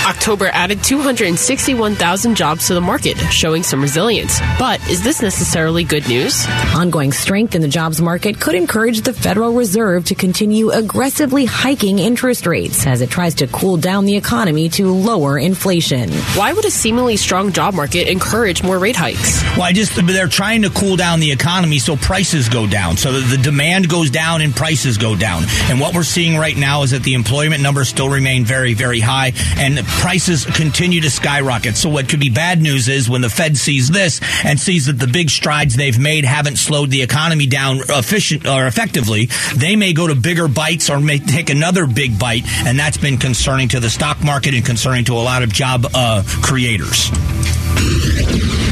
October 0.07 0.47
added 0.47 0.83
261,000 0.83 2.35
jobs 2.35 2.67
to 2.67 2.75
the 2.75 2.81
market, 2.81 3.17
showing 3.31 3.63
some 3.63 3.83
resilience. 3.83 4.41
But 4.59 4.81
is 4.89 5.03
this 5.03 5.23
necessarily 5.23 5.85
good 5.85 6.09
news? 6.09 6.47
Ongoing 6.75 7.13
strength 7.13 7.55
in 7.55 7.63
the 7.63 7.69
jobs 7.69 8.01
market 8.01 8.41
could 8.41 8.55
encourage 8.55 9.03
the 9.03 9.13
Federal 9.13 9.53
Reserve 9.53 10.07
to 10.07 10.15
continue 10.15 10.71
aggressively 10.71 11.45
hiking 11.45 11.99
interest 11.99 12.47
rates 12.47 12.87
as 12.87 13.01
it 13.01 13.11
tries 13.11 13.35
to 13.37 13.47
cool 13.49 13.77
down 13.77 14.05
the 14.05 14.17
economy 14.17 14.69
to 14.71 14.93
lower 14.93 15.39
inflation. 15.39 16.11
Why 16.35 16.53
would 16.53 16.65
a 16.65 16.71
seemingly 16.71 17.17
strong 17.17 17.53
job 17.53 17.75
market 17.75 18.09
encourage 18.09 18.63
more 18.63 18.79
rate 18.79 18.97
hikes? 18.97 19.43
Well, 19.57 19.63
I 19.63 19.73
just 19.73 19.95
they're 19.95 20.29
trying 20.29 20.63
to 20.63 20.71
cool 20.71 20.97
down 20.97 21.21
the 21.21 21.31
economy 21.31 21.79
so 21.79 21.97
prices 21.97 22.49
go 22.49 22.67
down, 22.67 22.97
so 22.97 23.13
that 23.13 23.37
the 23.37 23.43
demand 23.43 23.89
goes 23.89 24.11
down 24.11 24.41
and 24.41 24.55
prices 24.55 24.99
go 24.99 25.15
down. 25.15 25.45
And 25.69 25.79
what 25.79 25.95
we're 25.95 26.03
seeing 26.03 26.37
right 26.37 26.57
now 26.57 26.83
is 26.83 26.93
that 26.93 27.03
the 27.03 27.15
employment 27.15 27.63
numbers 27.63 27.89
still 27.89 28.09
remain 28.09 28.45
very, 28.45 28.75
very 28.75 29.01
high, 29.01 29.33
and 29.57 29.79
prices 29.99 30.45
continue 30.45 31.01
to 31.01 31.11
skyrocket. 31.11 31.77
So 31.77 31.89
what 31.89 32.09
could 32.09 32.21
be 32.21 32.31
bad 32.31 32.61
news 32.61 32.89
is 32.89 33.09
when 33.11 33.21
the 33.21 33.31
Fed 33.31 33.57
sees 33.57 33.89
this 33.89 34.21
and 34.45 34.59
sees 34.59 34.87
that 34.87 34.99
the 34.99 35.07
big 35.07 35.31
strides 35.31 35.77
they've 35.77 35.99
made 35.99 36.25
haven't 36.25 36.57
slowed 36.57 36.91
the 36.91 37.03
economy 37.03 37.47
down 37.47 37.81
efficient 37.89 38.47
or 38.47 38.67
effectively, 38.67 39.29
they 39.57 39.77
may 39.77 39.93
go 39.93 40.07
to 40.07 40.15
bigger 40.15 40.49
bites 40.49 40.91
or 40.91 41.01
may 41.01 41.19
take 41.19 41.51
another 41.51 41.87
big 41.87 42.19
bite, 42.19 42.47
and 42.67 42.79
that's 42.79 42.97
been 42.97 43.19
concerning 43.19 43.69
to 43.69 43.81
the 43.81 43.91
stock 43.91 44.23
market 44.23 44.55
and 44.55 44.65
concerning 44.65 45.05
to 45.05 45.15
a 45.15 45.23
lot 45.23 45.43
of 45.43 45.53
job 45.53 45.87
uh, 45.95 46.23
creators. 46.43 47.11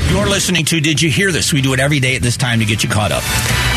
You're 0.08 0.26
listening 0.26 0.64
to 0.66 0.80
Did 0.80 1.02
You 1.02 1.10
Hear 1.10 1.30
This? 1.30 1.52
We 1.52 1.60
do 1.60 1.74
it 1.74 1.80
every 1.80 2.00
day 2.00 2.16
at 2.16 2.22
this 2.22 2.38
time 2.38 2.60
to 2.60 2.64
get 2.64 2.82
you 2.82 2.88
caught 2.88 3.12
up. 3.12 3.22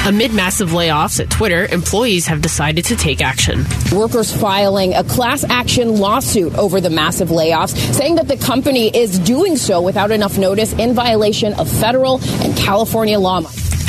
Amid 0.07 0.33
massive 0.33 0.69
layoffs 0.69 1.19
at 1.19 1.29
Twitter, 1.29 1.65
employees 1.65 2.25
have 2.27 2.41
decided 2.41 2.85
to 2.85 2.95
take 2.95 3.21
action. 3.21 3.65
Workers 3.91 4.33
filing 4.33 4.93
a 4.93 5.03
class 5.03 5.43
action 5.43 5.97
lawsuit 5.97 6.55
over 6.55 6.79
the 6.79 6.89
massive 6.89 7.29
layoffs, 7.29 7.75
saying 7.93 8.15
that 8.15 8.29
the 8.29 8.37
company 8.37 8.87
is 8.95 9.19
doing 9.19 9.57
so 9.57 9.81
without 9.81 10.09
enough 10.09 10.37
notice 10.37 10.71
in 10.73 10.93
violation 10.93 11.53
of 11.55 11.69
federal 11.69 12.21
and 12.41 12.55
California 12.55 13.19
law. 13.19 13.41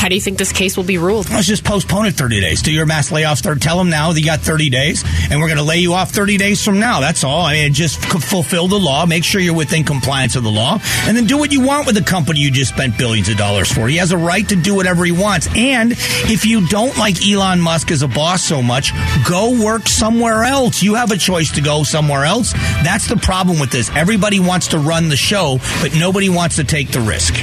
How 0.03 0.09
do 0.09 0.17
you 0.17 0.21
think 0.21 0.37
this 0.37 0.51
case 0.51 0.77
will 0.77 0.83
be 0.83 0.99
ruled? 0.99 1.31
Let's 1.31 1.47
just 1.47 1.63
postpone 1.63 2.07
it 2.07 2.15
30 2.15 2.41
days. 2.41 2.61
Do 2.61 2.73
your 2.73 2.87
mass 2.87 3.11
layoffs. 3.11 3.41
Tell 3.61 3.79
them 3.79 3.89
now 3.89 4.13
that 4.13 4.19
you 4.19 4.27
got 4.27 4.41
30 4.41 4.69
days, 4.69 5.05
and 5.31 5.39
we're 5.39 5.47
going 5.47 5.59
to 5.59 5.63
lay 5.63 5.79
you 5.79 5.95
off 5.95 6.11
30 6.11 6.39
days 6.39 6.65
from 6.65 6.81
now. 6.81 6.99
That's 6.99 7.23
all. 7.23 7.43
I 7.43 7.53
mean, 7.53 7.73
just 7.73 8.05
fulfill 8.05 8.67
the 8.67 8.81
law. 8.81 9.07
Make 9.07 9.23
sure 9.23 9.41
you're 9.41 9.55
within 9.55 9.85
compliance 9.85 10.35
of 10.35 10.43
the 10.43 10.51
law, 10.51 10.81
and 11.05 11.17
then 11.17 11.27
do 11.27 11.39
what 11.39 11.53
you 11.53 11.61
want 11.61 11.87
with 11.87 11.95
the 11.95 12.03
company 12.03 12.41
you 12.41 12.51
just 12.51 12.75
spent 12.75 12.99
billions 12.99 13.29
of 13.29 13.37
dollars 13.37 13.71
for. 13.71 13.87
He 13.87 13.99
has 13.99 14.11
a 14.11 14.19
right 14.19 14.49
to 14.49 14.57
do 14.57 14.75
whatever 14.75 15.05
he 15.05 15.13
wants. 15.13 15.47
And 15.55 15.93
if 15.93 16.47
you 16.47 16.67
don't 16.67 16.99
like 16.99 17.25
Elon 17.25 17.61
Musk 17.61 17.93
as 17.93 18.03
a 18.03 18.09
boss 18.09 18.43
so 18.43 18.61
much, 18.61 18.93
go 19.25 19.65
work 19.65 19.87
somewhere 19.87 20.43
else. 20.43 20.83
You 20.83 20.95
have 20.97 21.13
a 21.13 21.17
choice 21.17 21.53
to 21.53 21.61
go 21.61 21.85
somewhere 21.85 22.25
else. 22.25 22.53
That's 22.83 23.07
the 23.07 23.19
problem 23.19 23.61
with 23.61 23.71
this. 23.71 23.89
Everybody 23.91 24.41
wants 24.41 24.67
to 24.69 24.81
run 24.81 25.11
the 25.11 25.17
show, 25.17 25.59
but 25.81 25.95
nobody 25.95 26.29
wants 26.29 26.57
to 26.57 26.65
take 26.65 26.91
the 26.91 27.01
risk. 27.01 27.37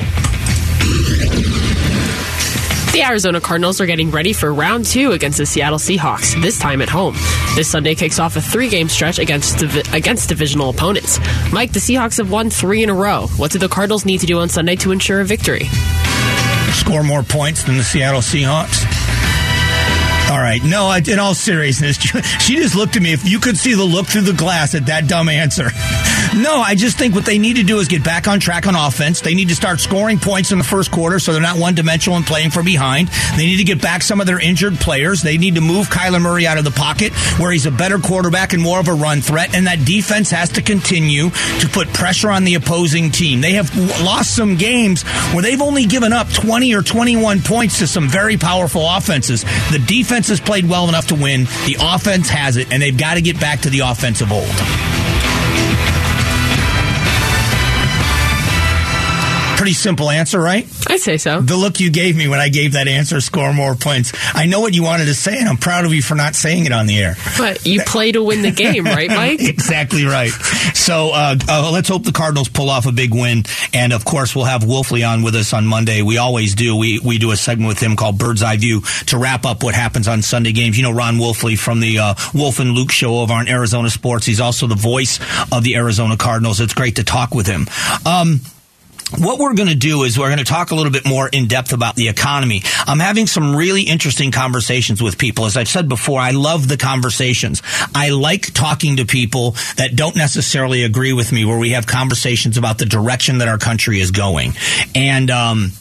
The 2.92 3.04
Arizona 3.04 3.40
Cardinals 3.40 3.80
are 3.82 3.86
getting 3.86 4.10
ready 4.10 4.34
for 4.34 4.52
round 4.52 4.84
two 4.84 5.12
against 5.12 5.38
the 5.38 5.46
Seattle 5.46 5.78
Seahawks, 5.78 6.42
this 6.42 6.58
time 6.58 6.82
at 6.82 6.90
home. 6.90 7.16
This 7.54 7.70
Sunday 7.70 7.94
kicks 7.94 8.18
off 8.18 8.36
a 8.36 8.42
three 8.42 8.68
game 8.68 8.90
stretch 8.90 9.20
against, 9.20 9.62
against 9.94 10.28
divisional 10.28 10.72
opponents. 10.72 11.20
Mike, 11.54 11.72
the 11.72 11.80
Seahawks 11.80 12.18
have 12.18 12.32
won 12.32 12.50
three 12.50 12.82
in 12.82 12.90
a 12.90 12.94
row. 12.96 13.28
What 13.38 13.52
do 13.52 13.60
the 13.60 13.70
Cardinals 13.70 14.06
need 14.06 14.22
to 14.22 14.26
do 14.26 14.40
on 14.40 14.50
Sunday 14.50 14.76
to 14.78 14.92
ensure 14.92 15.22
a 15.22 15.26
victory? 15.26 15.66
Score 16.72 17.04
more 17.04 17.22
points 17.22 17.64
than 17.64 17.78
the 17.78 17.84
Seattle 17.84 18.22
Seahawks. 18.22 18.84
All 20.32 20.40
right. 20.40 20.62
No, 20.64 20.92
in 20.92 21.20
all 21.20 21.36
seriousness, 21.36 21.98
she 22.40 22.56
just 22.56 22.76
looked 22.76 22.96
at 22.96 23.04
me. 23.04 23.14
If 23.14 23.28
you 23.30 23.40
could 23.40 23.58
see 23.58 23.76
the 23.76 23.84
look 23.84 24.08
through 24.08 24.22
the 24.22 24.34
glass 24.34 24.74
at 24.74 24.88
that 24.88 25.08
dumb 25.08 25.30
answer. 25.30 25.70
No, 26.36 26.58
I 26.58 26.76
just 26.76 26.98
think 26.98 27.16
what 27.16 27.26
they 27.26 27.40
need 27.40 27.56
to 27.56 27.64
do 27.64 27.80
is 27.80 27.88
get 27.88 28.04
back 28.04 28.28
on 28.28 28.40
track 28.40 28.68
on 28.68 28.76
offense. 28.76 29.22
They 29.22 29.34
need 29.34 29.50
to 29.50 29.56
start 29.56 29.80
scoring 29.80 30.20
points 30.20 30.52
in 30.52 30.60
the 30.60 30.64
first 30.64 30.92
quarter 30.92 31.18
so 31.18 31.34
they're 31.34 31.42
not 31.42 31.58
one 31.58 31.74
dimensional 31.74 32.18
and 32.18 32.26
playing 32.26 32.52
from 32.52 32.66
behind. 32.66 33.10
They 33.36 33.48
need 33.48 33.58
to 33.58 33.64
get 33.64 33.82
back 33.82 34.04
some 34.04 34.22
of 34.22 34.28
their 34.28 34.40
injured 34.40 34.76
players. 34.76 35.24
They 35.24 35.40
need 35.40 35.56
to 35.56 35.62
move 35.62 35.88
Kyler 35.88 36.22
Murray 36.22 36.46
out 36.46 36.60
of 36.60 36.66
the 36.66 36.72
pocket 36.72 37.14
where 37.40 37.52
he's 37.52 37.66
a 37.66 37.72
better 37.72 37.98
quarterback 37.98 38.54
and 38.54 38.62
more 38.62 38.80
of 38.80 38.88
a 38.88 38.94
run 38.94 39.22
threat. 39.22 39.56
And 39.56 39.66
that 39.66 39.86
defense 39.86 40.30
has 40.30 40.50
to 40.50 40.62
continue 40.62 41.32
to 41.32 41.68
put 41.68 41.92
pressure 41.94 42.30
on 42.30 42.44
the 42.44 42.54
opposing 42.54 43.10
team. 43.10 43.42
They 43.42 43.54
have 43.54 43.76
lost 44.04 44.36
some 44.36 44.56
games 44.56 45.02
where 45.34 45.42
they've 45.42 45.62
only 45.62 45.86
given 45.86 46.14
up 46.14 46.32
20 46.32 46.76
or 46.76 46.84
21 46.84 47.42
points 47.42 47.80
to 47.80 47.88
some 47.88 48.08
very 48.08 48.38
powerful 48.38 48.88
offenses. 48.88 49.44
The 49.72 49.84
defense 49.86 50.28
has 50.28 50.40
played 50.40 50.70
well 50.70 50.88
enough 50.90 51.08
to 51.08 51.16
win. 51.16 51.46
The 51.66 51.78
offense 51.82 52.30
has 52.30 52.58
it, 52.58 52.72
and 52.72 52.82
they've 52.82 52.98
got 52.98 53.16
to 53.16 53.22
get 53.22 53.40
back 53.40 53.62
to 53.62 53.70
the 53.72 53.80
offensive 53.80 54.32
old. 54.32 55.09
Pretty 59.70 59.82
simple 59.82 60.10
answer, 60.10 60.42
right? 60.42 60.66
I'd 60.88 61.00
say 61.00 61.20
so. 61.20 61.42
The 61.42 61.56
look 61.56 61.80
you 61.80 61.92
gave 61.92 62.18
me 62.18 62.28
when 62.28 62.40
I 62.40 62.50
gave 62.50 62.74
that 62.74 62.88
answer, 62.88 63.22
score 63.22 63.54
more 63.54 63.76
points. 63.76 64.12
I 64.34 64.48
know 64.48 64.62
what 64.62 64.74
you 64.74 64.82
wanted 64.82 65.06
to 65.06 65.14
say, 65.14 65.38
and 65.38 65.48
I'm 65.48 65.58
proud 65.58 65.86
of 65.86 65.94
you 65.94 66.02
for 66.02 66.16
not 66.16 66.34
saying 66.34 66.66
it 66.66 66.72
on 66.72 66.88
the 66.88 66.98
air. 66.98 67.16
But 67.38 67.68
you 67.68 67.84
play 67.84 68.12
to 68.14 68.24
win 68.24 68.42
the 68.42 68.50
game, 68.50 68.84
right, 68.86 69.12
Mike? 69.12 69.42
exactly 69.42 70.06
right. 70.06 70.32
So 70.74 71.12
uh, 71.14 71.36
uh, 71.48 71.70
let's 71.72 71.88
hope 71.88 72.04
the 72.04 72.12
Cardinals 72.12 72.50
pull 72.50 72.72
off 72.72 72.88
a 72.88 72.92
big 72.92 73.14
win. 73.14 73.44
And 73.72 73.94
of 73.94 74.06
course, 74.06 74.36
we'll 74.36 74.46
have 74.46 74.64
Wolfley 74.64 75.08
on 75.08 75.22
with 75.22 75.36
us 75.36 75.54
on 75.54 75.68
Monday. 75.68 76.02
We 76.02 76.18
always 76.18 76.56
do. 76.56 76.76
We 76.76 77.00
we 77.00 77.20
do 77.20 77.30
a 77.30 77.38
segment 77.38 77.68
with 77.68 77.80
him 77.80 77.96
called 77.96 78.18
Bird's 78.18 78.42
Eye 78.42 78.58
View 78.58 78.82
to 79.06 79.20
wrap 79.20 79.46
up 79.46 79.62
what 79.62 79.76
happens 79.76 80.08
on 80.08 80.24
Sunday 80.24 80.52
games. 80.52 80.78
You 80.78 80.84
know, 80.84 80.92
Ron 80.94 81.18
Wolfley 81.18 81.56
from 81.60 81.80
the 81.80 82.00
uh, 82.00 82.16
Wolf 82.34 82.60
and 82.60 82.72
Luke 82.72 82.92
show 82.92 83.20
over 83.20 83.34
on 83.34 83.48
Arizona 83.48 83.92
Sports. 83.92 84.26
He's 84.26 84.42
also 84.42 84.66
the 84.66 84.74
voice 84.74 85.20
of 85.52 85.64
the 85.64 85.76
Arizona 85.76 86.18
Cardinals. 86.18 86.60
It's 86.60 86.74
great 86.74 86.96
to 86.96 87.04
talk 87.04 87.36
with 87.36 87.46
him. 87.46 87.68
Um, 88.04 88.42
what 89.18 89.40
we're 89.40 89.54
going 89.54 89.70
to 89.70 89.76
do 89.76 90.04
is 90.04 90.18
we're 90.18 90.28
going 90.28 90.40
to 90.40 90.46
talk 90.46 90.72
a 90.72 90.76
little 90.76 90.92
bit 90.92 91.06
more 91.06 91.28
in 91.28 91.48
depth 91.48 91.74
about 91.74 91.96
the 91.96 92.10
economy. 92.10 92.62
I'm 92.86 93.00
having 93.00 93.28
some 93.28 93.56
really 93.56 93.84
interesting 93.84 94.32
conversations 94.32 95.02
with 95.02 95.18
people. 95.18 95.46
As 95.46 95.58
I've 95.58 95.68
said 95.68 95.90
before, 95.90 96.20
I 96.20 96.32
love 96.32 96.68
the 96.68 96.78
conversations. 96.78 97.62
I 97.96 98.10
like 98.10 98.54
talking 98.54 98.98
to 98.98 99.06
people 99.06 99.52
that 99.78 99.96
don't 99.96 100.16
necessarily 100.16 100.84
agree 100.84 101.14
with 101.14 101.32
me, 101.32 101.46
where 101.46 101.58
we 101.58 101.72
have 101.72 101.88
conversations 101.88 102.58
about 102.58 102.78
the 102.78 102.86
direction 102.86 103.40
that 103.40 103.48
our 103.48 103.58
country 103.58 104.00
is 104.00 104.12
going. 104.12 104.54
And, 104.96 105.30
um, 105.32 105.72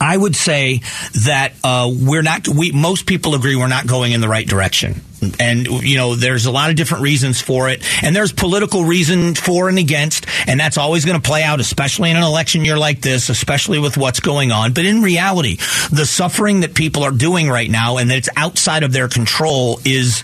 I 0.00 0.16
would 0.16 0.34
say 0.34 0.80
that 1.24 1.52
uh, 1.62 1.90
we're 1.94 2.22
not. 2.22 2.48
We 2.48 2.72
most 2.72 3.06
people 3.06 3.34
agree 3.34 3.54
we're 3.54 3.68
not 3.68 3.86
going 3.86 4.12
in 4.12 4.20
the 4.20 4.28
right 4.28 4.46
direction 4.46 5.02
and 5.38 5.66
you 5.66 5.96
know 5.96 6.14
there's 6.14 6.46
a 6.46 6.50
lot 6.50 6.70
of 6.70 6.76
different 6.76 7.02
reasons 7.02 7.40
for 7.40 7.68
it. 7.68 7.84
And 8.02 8.14
there's 8.14 8.32
political 8.32 8.84
reason 8.84 9.34
for 9.34 9.68
and 9.68 9.78
against. 9.78 10.26
And 10.46 10.58
that's 10.58 10.78
always 10.78 11.04
going 11.04 11.20
to 11.20 11.26
play 11.26 11.42
out 11.42 11.60
especially 11.60 12.10
in 12.10 12.16
an 12.16 12.22
election 12.22 12.64
year 12.64 12.78
like 12.78 13.00
this 13.00 13.28
especially 13.28 13.78
with 13.78 13.96
what's 13.96 14.20
going 14.20 14.52
on. 14.52 14.72
But 14.72 14.84
in 14.84 15.02
reality 15.02 15.56
the 15.90 16.06
suffering 16.06 16.60
that 16.60 16.74
people 16.74 17.02
are 17.02 17.10
doing 17.10 17.48
right 17.48 17.70
now 17.70 17.98
and 17.98 18.10
that 18.10 18.16
it's 18.16 18.28
outside 18.36 18.82
of 18.82 18.92
their 18.92 19.08
control 19.08 19.80
is 19.84 20.22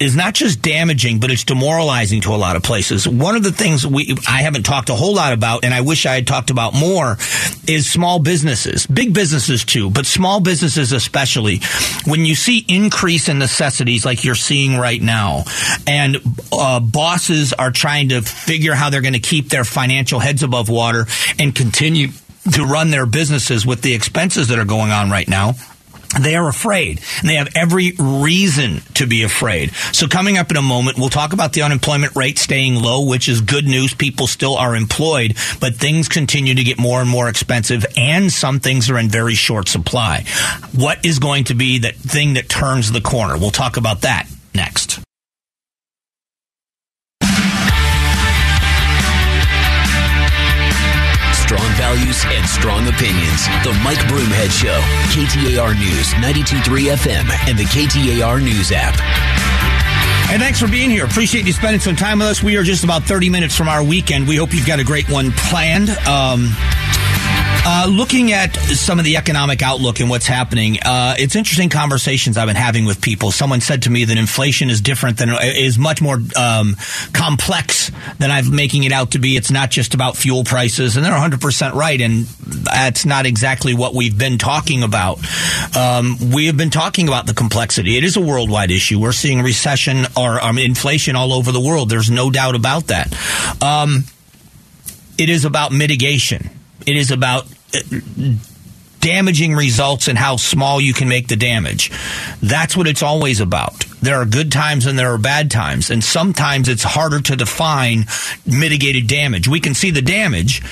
is 0.00 0.16
not 0.16 0.34
just 0.34 0.62
damaging 0.62 1.20
but 1.20 1.30
it's 1.30 1.44
demoralizing 1.44 2.20
to 2.22 2.34
a 2.34 2.36
lot 2.36 2.56
of 2.56 2.62
places. 2.62 3.06
One 3.06 3.36
of 3.36 3.42
the 3.42 3.52
things 3.52 3.86
we 3.86 4.16
I 4.28 4.42
haven't 4.42 4.64
talked 4.64 4.90
a 4.90 4.94
whole 4.94 5.14
lot 5.14 5.32
about 5.32 5.64
and 5.64 5.72
I 5.72 5.80
wish 5.80 6.06
I 6.06 6.14
had 6.14 6.26
talked 6.26 6.50
about 6.50 6.74
more 6.74 7.16
is 7.66 7.90
small 7.90 8.18
businesses. 8.18 8.86
Big 8.86 9.14
businesses 9.14 9.64
too 9.64 9.90
but 9.90 10.06
small 10.06 10.40
businesses 10.40 10.92
especially. 10.92 11.60
When 12.04 12.24
you 12.24 12.34
see 12.34 12.64
increase 12.68 13.28
in 13.28 13.38
necessities 13.38 14.04
like 14.04 14.24
you're 14.24 14.34
seeing 14.42 14.76
right 14.76 15.00
now. 15.00 15.44
And 15.86 16.16
uh, 16.52 16.80
bosses 16.80 17.52
are 17.52 17.70
trying 17.70 18.10
to 18.10 18.22
figure 18.22 18.74
how 18.74 18.90
they're 18.90 19.00
going 19.00 19.14
to 19.14 19.20
keep 19.20 19.48
their 19.48 19.64
financial 19.64 20.20
heads 20.20 20.42
above 20.42 20.68
water 20.68 21.06
and 21.38 21.54
continue 21.54 22.08
to 22.52 22.64
run 22.64 22.90
their 22.90 23.06
businesses 23.06 23.64
with 23.64 23.82
the 23.82 23.94
expenses 23.94 24.48
that 24.48 24.58
are 24.58 24.64
going 24.64 24.90
on 24.90 25.10
right 25.10 25.28
now 25.28 25.54
they 26.20 26.36
are 26.36 26.48
afraid 26.48 27.00
and 27.20 27.28
they 27.28 27.36
have 27.36 27.48
every 27.54 27.92
reason 27.98 28.82
to 28.94 29.06
be 29.06 29.22
afraid. 29.22 29.72
So 29.92 30.08
coming 30.08 30.36
up 30.36 30.50
in 30.50 30.56
a 30.56 30.62
moment, 30.62 30.98
we'll 30.98 31.08
talk 31.08 31.32
about 31.32 31.52
the 31.52 31.62
unemployment 31.62 32.14
rate 32.16 32.38
staying 32.38 32.74
low, 32.74 33.06
which 33.06 33.28
is 33.28 33.40
good 33.40 33.64
news. 33.64 33.94
People 33.94 34.26
still 34.26 34.56
are 34.56 34.76
employed, 34.76 35.36
but 35.60 35.76
things 35.76 36.08
continue 36.08 36.54
to 36.54 36.64
get 36.64 36.78
more 36.78 37.00
and 37.00 37.08
more 37.08 37.28
expensive 37.28 37.86
and 37.96 38.30
some 38.30 38.60
things 38.60 38.90
are 38.90 38.98
in 38.98 39.08
very 39.08 39.34
short 39.34 39.68
supply. 39.68 40.24
What 40.72 41.04
is 41.04 41.18
going 41.18 41.44
to 41.44 41.54
be 41.54 41.78
that 41.80 41.96
thing 41.96 42.34
that 42.34 42.48
turns 42.48 42.92
the 42.92 43.00
corner? 43.00 43.38
We'll 43.38 43.50
talk 43.50 43.76
about 43.76 44.02
that 44.02 44.28
next. 44.54 45.00
Strong 51.34 51.68
values 51.76 52.24
and 52.28 52.46
strong 52.48 52.88
opinions. 52.88 53.44
The 53.64 53.78
Mike 53.84 53.98
Broomhead 54.08 54.50
Show. 54.50 54.80
KTAR 55.12 55.78
News, 55.78 56.08
92.3 56.14 56.94
FM, 56.96 57.48
and 57.48 57.58
the 57.58 57.64
KTAR 57.64 58.42
News 58.42 58.72
app. 58.72 58.96
And 60.32 60.40
thanks 60.40 60.58
for 60.58 60.66
being 60.68 60.88
here. 60.88 61.04
Appreciate 61.04 61.44
you 61.44 61.52
spending 61.52 61.80
some 61.80 61.94
time 61.94 62.20
with 62.20 62.28
us. 62.28 62.42
We 62.42 62.56
are 62.56 62.62
just 62.62 62.84
about 62.84 63.02
30 63.02 63.28
minutes 63.28 63.54
from 63.54 63.68
our 63.68 63.84
weekend. 63.84 64.26
We 64.26 64.36
hope 64.36 64.54
you've 64.54 64.66
got 64.66 64.80
a 64.80 64.84
great 64.84 65.10
one 65.10 65.30
planned. 65.32 65.90
Um, 66.08 66.48
uh, 67.64 67.86
looking 67.88 68.32
at 68.32 68.56
some 68.56 68.98
of 68.98 69.04
the 69.04 69.16
economic 69.16 69.62
outlook 69.62 70.00
and 70.00 70.10
what's 70.10 70.26
happening, 70.26 70.78
uh, 70.82 71.14
it's 71.18 71.36
interesting 71.36 71.68
conversations 71.68 72.36
I've 72.36 72.48
been 72.48 72.56
having 72.56 72.86
with 72.86 73.00
people. 73.00 73.30
Someone 73.30 73.60
said 73.60 73.82
to 73.82 73.90
me 73.90 74.04
that 74.04 74.16
inflation 74.18 74.68
is 74.68 74.80
different 74.80 75.18
than 75.18 75.30
is 75.40 75.78
much 75.78 76.02
more 76.02 76.18
um, 76.36 76.76
complex 77.12 77.92
than 78.18 78.32
I'm 78.32 78.54
making 78.54 78.84
it 78.84 78.90
out 78.90 79.12
to 79.12 79.20
be. 79.20 79.36
It's 79.36 79.50
not 79.50 79.70
just 79.70 79.94
about 79.94 80.16
fuel 80.16 80.42
prices, 80.42 80.96
and 80.96 81.04
they're 81.04 81.12
100 81.12 81.40
percent 81.40 81.74
right. 81.74 82.00
And 82.00 82.24
that's 82.24 83.06
not 83.06 83.26
exactly 83.26 83.74
what 83.74 83.94
we've 83.94 84.16
been 84.16 84.38
talking 84.38 84.82
about. 84.82 85.18
Um, 85.76 86.16
we 86.32 86.46
have 86.46 86.56
been 86.56 86.70
talking 86.70 87.06
about 87.06 87.26
the 87.26 87.34
complexity. 87.34 87.96
It 87.96 88.02
is 88.02 88.16
a 88.16 88.20
worldwide 88.20 88.72
issue. 88.72 88.98
We're 88.98 89.12
seeing 89.12 89.40
recession 89.40 90.06
or 90.16 90.42
um, 90.42 90.58
inflation 90.58 91.14
all 91.14 91.32
over 91.32 91.52
the 91.52 91.60
world. 91.60 91.90
There's 91.90 92.10
no 92.10 92.30
doubt 92.30 92.56
about 92.56 92.88
that. 92.88 93.12
Um, 93.62 94.04
it 95.16 95.28
is 95.28 95.44
about 95.44 95.70
mitigation 95.70 96.50
it 96.86 96.96
is 96.96 97.10
about 97.10 97.46
uh, 97.74 97.80
damaging 99.00 99.54
results 99.54 100.08
and 100.08 100.16
how 100.16 100.36
small 100.36 100.80
you 100.80 100.94
can 100.94 101.08
make 101.08 101.28
the 101.28 101.36
damage. 101.36 101.90
That's 102.40 102.76
what 102.76 102.86
it's 102.86 103.02
always 103.02 103.40
about. 103.40 103.84
There 104.00 104.16
are 104.16 104.24
good 104.24 104.52
times 104.52 104.86
and 104.86 104.98
there 104.98 105.12
are 105.12 105.18
bad 105.18 105.50
times, 105.50 105.90
and 105.90 106.02
sometimes 106.02 106.68
it's 106.68 106.84
harder 106.84 107.20
to 107.20 107.36
define 107.36 108.06
mitigated 108.46 109.06
damage. 109.06 109.48
We 109.48 109.60
can 109.60 109.74
see 109.74 109.90
the 109.90 110.02
damage, 110.02 110.62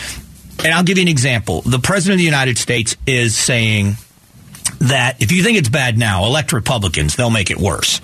and 0.65 0.73
I'll 0.73 0.85
give 0.85 0.99
you 0.99 1.03
an 1.03 1.09
example. 1.09 1.63
The 1.63 1.79
President 1.79 2.15
of 2.15 2.19
the 2.19 2.25
United 2.25 2.59
States 2.59 2.97
is 3.07 3.37
saying, 3.37 3.97
that 4.81 5.21
if 5.21 5.31
you 5.31 5.43
think 5.43 5.59
it's 5.59 5.69
bad 5.69 5.99
now, 5.99 6.25
elect 6.25 6.53
Republicans, 6.53 7.15
they'll 7.15 7.31
make 7.31 7.51
it 7.51 7.59
worse. 7.59 8.01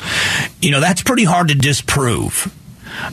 You 0.60 0.70
know, 0.70 0.80
that's 0.80 1.02
pretty 1.02 1.24
hard 1.24 1.48
to 1.48 1.54
disprove. 1.54 2.52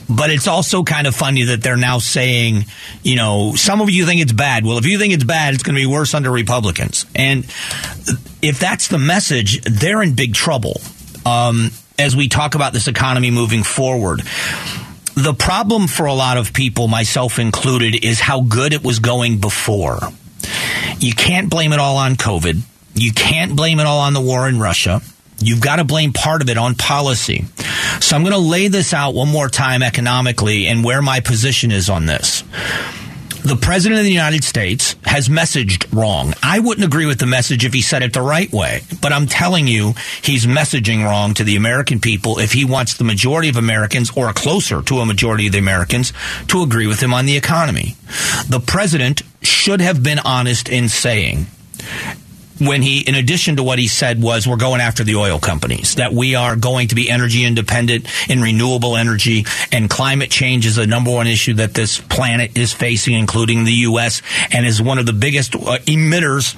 But 0.08 0.30
it's 0.30 0.46
also 0.46 0.82
kind 0.82 1.06
of 1.06 1.14
funny 1.14 1.44
that 1.44 1.62
they're 1.62 1.76
now 1.76 1.98
saying, 1.98 2.64
you 3.02 3.16
know, 3.16 3.54
some 3.54 3.80
of 3.80 3.90
you 3.90 4.06
think 4.06 4.20
it's 4.20 4.32
bad. 4.32 4.64
Well, 4.64 4.78
if 4.78 4.86
you 4.86 4.98
think 4.98 5.14
it's 5.14 5.24
bad, 5.24 5.54
it's 5.54 5.62
going 5.62 5.74
to 5.74 5.80
be 5.80 5.86
worse 5.86 6.14
under 6.14 6.30
Republicans. 6.30 7.06
And 7.14 7.44
if 8.42 8.58
that's 8.58 8.88
the 8.88 8.98
message, 8.98 9.62
they're 9.62 10.02
in 10.02 10.14
big 10.14 10.34
trouble 10.34 10.80
um, 11.26 11.70
as 11.98 12.16
we 12.16 12.28
talk 12.28 12.54
about 12.54 12.72
this 12.72 12.88
economy 12.88 13.30
moving 13.30 13.62
forward. 13.62 14.22
The 15.16 15.34
problem 15.34 15.86
for 15.86 16.06
a 16.06 16.12
lot 16.12 16.38
of 16.38 16.52
people, 16.52 16.88
myself 16.88 17.38
included, 17.38 18.04
is 18.04 18.20
how 18.20 18.40
good 18.40 18.72
it 18.72 18.82
was 18.82 18.98
going 18.98 19.38
before. 19.38 20.00
You 20.98 21.14
can't 21.14 21.48
blame 21.48 21.72
it 21.72 21.78
all 21.78 21.96
on 21.96 22.16
COVID. 22.16 22.60
You 22.94 23.12
can't 23.12 23.56
blame 23.56 23.80
it 23.80 23.86
all 23.86 24.00
on 24.00 24.12
the 24.12 24.20
war 24.20 24.48
in 24.48 24.58
Russia. 24.58 25.02
You've 25.38 25.60
got 25.60 25.76
to 25.76 25.84
blame 25.84 26.12
part 26.12 26.42
of 26.42 26.48
it 26.48 26.58
on 26.58 26.74
policy. 26.74 27.44
So 28.04 28.14
I'm 28.14 28.22
going 28.22 28.34
to 28.34 28.38
lay 28.38 28.68
this 28.68 28.92
out 28.92 29.14
one 29.14 29.30
more 29.30 29.48
time 29.48 29.82
economically 29.82 30.66
and 30.66 30.84
where 30.84 31.00
my 31.00 31.20
position 31.20 31.72
is 31.72 31.88
on 31.88 32.04
this. 32.04 32.42
The 33.44 33.56
President 33.56 33.98
of 33.98 34.04
the 34.04 34.12
United 34.12 34.44
States 34.44 34.94
has 35.06 35.30
messaged 35.30 35.90
wrong. 35.90 36.34
I 36.42 36.58
wouldn't 36.58 36.86
agree 36.86 37.06
with 37.06 37.18
the 37.18 37.24
message 37.26 37.64
if 37.64 37.72
he 37.72 37.80
said 37.80 38.02
it 38.02 38.12
the 38.12 38.20
right 38.20 38.52
way, 38.52 38.82
but 39.00 39.10
I'm 39.10 39.26
telling 39.26 39.66
you, 39.66 39.94
he's 40.20 40.44
messaging 40.44 41.02
wrong 41.02 41.32
to 41.34 41.44
the 41.44 41.56
American 41.56 41.98
people 41.98 42.38
if 42.38 42.52
he 42.52 42.66
wants 42.66 42.98
the 42.98 43.04
majority 43.04 43.48
of 43.48 43.56
Americans, 43.56 44.10
or 44.14 44.30
closer 44.34 44.82
to 44.82 44.98
a 44.98 45.06
majority 45.06 45.46
of 45.46 45.52
the 45.52 45.58
Americans, 45.58 46.12
to 46.48 46.62
agree 46.62 46.86
with 46.86 47.02
him 47.02 47.14
on 47.14 47.24
the 47.24 47.38
economy. 47.38 47.96
The 48.46 48.60
President 48.60 49.22
should 49.40 49.80
have 49.80 50.02
been 50.02 50.18
honest 50.18 50.68
in 50.68 50.90
saying, 50.90 51.46
when 52.58 52.82
he, 52.82 53.00
in 53.00 53.14
addition 53.14 53.56
to 53.56 53.62
what 53.62 53.78
he 53.78 53.88
said, 53.88 54.22
was 54.22 54.46
we're 54.46 54.56
going 54.56 54.80
after 54.80 55.04
the 55.04 55.16
oil 55.16 55.38
companies, 55.38 55.96
that 55.96 56.12
we 56.12 56.34
are 56.34 56.56
going 56.56 56.88
to 56.88 56.94
be 56.94 57.10
energy 57.10 57.44
independent 57.44 58.06
in 58.28 58.40
renewable 58.40 58.96
energy, 58.96 59.44
and 59.72 59.90
climate 59.90 60.30
change 60.30 60.66
is 60.66 60.76
the 60.76 60.86
number 60.86 61.10
one 61.10 61.26
issue 61.26 61.54
that 61.54 61.74
this 61.74 62.00
planet 62.00 62.56
is 62.56 62.72
facing, 62.72 63.14
including 63.14 63.64
the 63.64 63.72
U.S., 63.72 64.22
and 64.52 64.66
is 64.66 64.80
one 64.80 64.98
of 64.98 65.06
the 65.06 65.12
biggest 65.12 65.54
uh, 65.54 65.78
emitters 65.86 66.56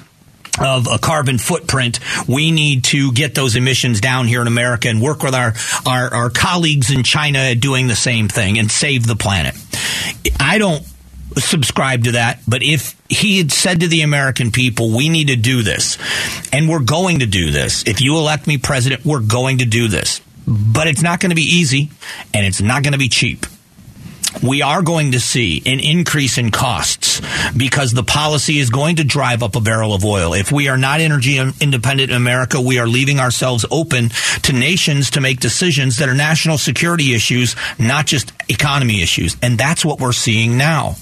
of 0.59 0.87
a 0.91 0.97
carbon 0.97 1.37
footprint, 1.37 1.99
we 2.27 2.49
need 2.51 2.83
to 2.85 3.11
get 3.11 3.35
those 3.35 3.55
emissions 3.55 4.01
down 4.01 4.25
here 4.25 4.41
in 4.41 4.47
America 4.47 4.89
and 4.89 5.01
work 5.01 5.21
with 5.21 5.35
our, 5.35 5.53
our, 5.85 6.11
our 6.13 6.29
colleagues 6.31 6.89
in 6.89 7.03
China 7.03 7.53
doing 7.53 7.87
the 7.87 7.95
same 7.95 8.27
thing 8.27 8.57
and 8.57 8.71
save 8.71 9.05
the 9.05 9.15
planet. 9.15 9.55
I 10.39 10.57
don't 10.57 10.83
subscribe 11.43 12.05
to 12.05 12.11
that, 12.13 12.39
but 12.47 12.63
if 12.63 12.99
he 13.09 13.37
had 13.37 13.51
said 13.51 13.79
to 13.81 13.87
the 13.87 14.01
American 14.01 14.51
people, 14.51 14.95
we 14.95 15.09
need 15.09 15.27
to 15.27 15.35
do 15.35 15.61
this, 15.61 15.97
and 16.51 16.69
we're 16.69 16.79
going 16.79 17.19
to 17.19 17.25
do 17.25 17.51
this. 17.51 17.83
If 17.85 18.01
you 18.01 18.15
elect 18.17 18.47
me 18.47 18.57
president, 18.57 19.05
we're 19.05 19.21
going 19.21 19.59
to 19.59 19.65
do 19.65 19.87
this. 19.87 20.21
But 20.47 20.87
it's 20.87 21.01
not 21.01 21.19
going 21.19 21.31
to 21.31 21.35
be 21.35 21.41
easy, 21.41 21.89
and 22.33 22.45
it's 22.45 22.61
not 22.61 22.83
going 22.83 22.93
to 22.93 22.99
be 22.99 23.09
cheap 23.09 23.45
we 24.43 24.61
are 24.61 24.81
going 24.81 25.11
to 25.11 25.19
see 25.19 25.61
an 25.65 25.79
increase 25.79 26.37
in 26.37 26.51
costs 26.51 27.21
because 27.55 27.91
the 27.91 28.03
policy 28.03 28.59
is 28.59 28.69
going 28.69 28.97
to 28.97 29.03
drive 29.03 29.43
up 29.43 29.55
a 29.55 29.61
barrel 29.61 29.93
of 29.93 30.03
oil. 30.05 30.33
If 30.33 30.51
we 30.51 30.67
are 30.67 30.77
not 30.77 30.99
energy 30.99 31.37
independent 31.37 32.11
in 32.11 32.17
America, 32.17 32.61
we 32.61 32.79
are 32.79 32.87
leaving 32.87 33.19
ourselves 33.19 33.65
open 33.71 34.09
to 34.43 34.53
nations 34.53 35.11
to 35.11 35.21
make 35.21 35.39
decisions 35.39 35.97
that 35.97 36.09
are 36.09 36.13
national 36.13 36.57
security 36.57 37.13
issues, 37.13 37.55
not 37.79 38.05
just 38.05 38.31
economy 38.49 39.01
issues. 39.01 39.37
And 39.41 39.57
that's 39.57 39.83
what 39.83 39.99
we're 39.99 40.13
seeing 40.13 40.57
now 40.57 40.95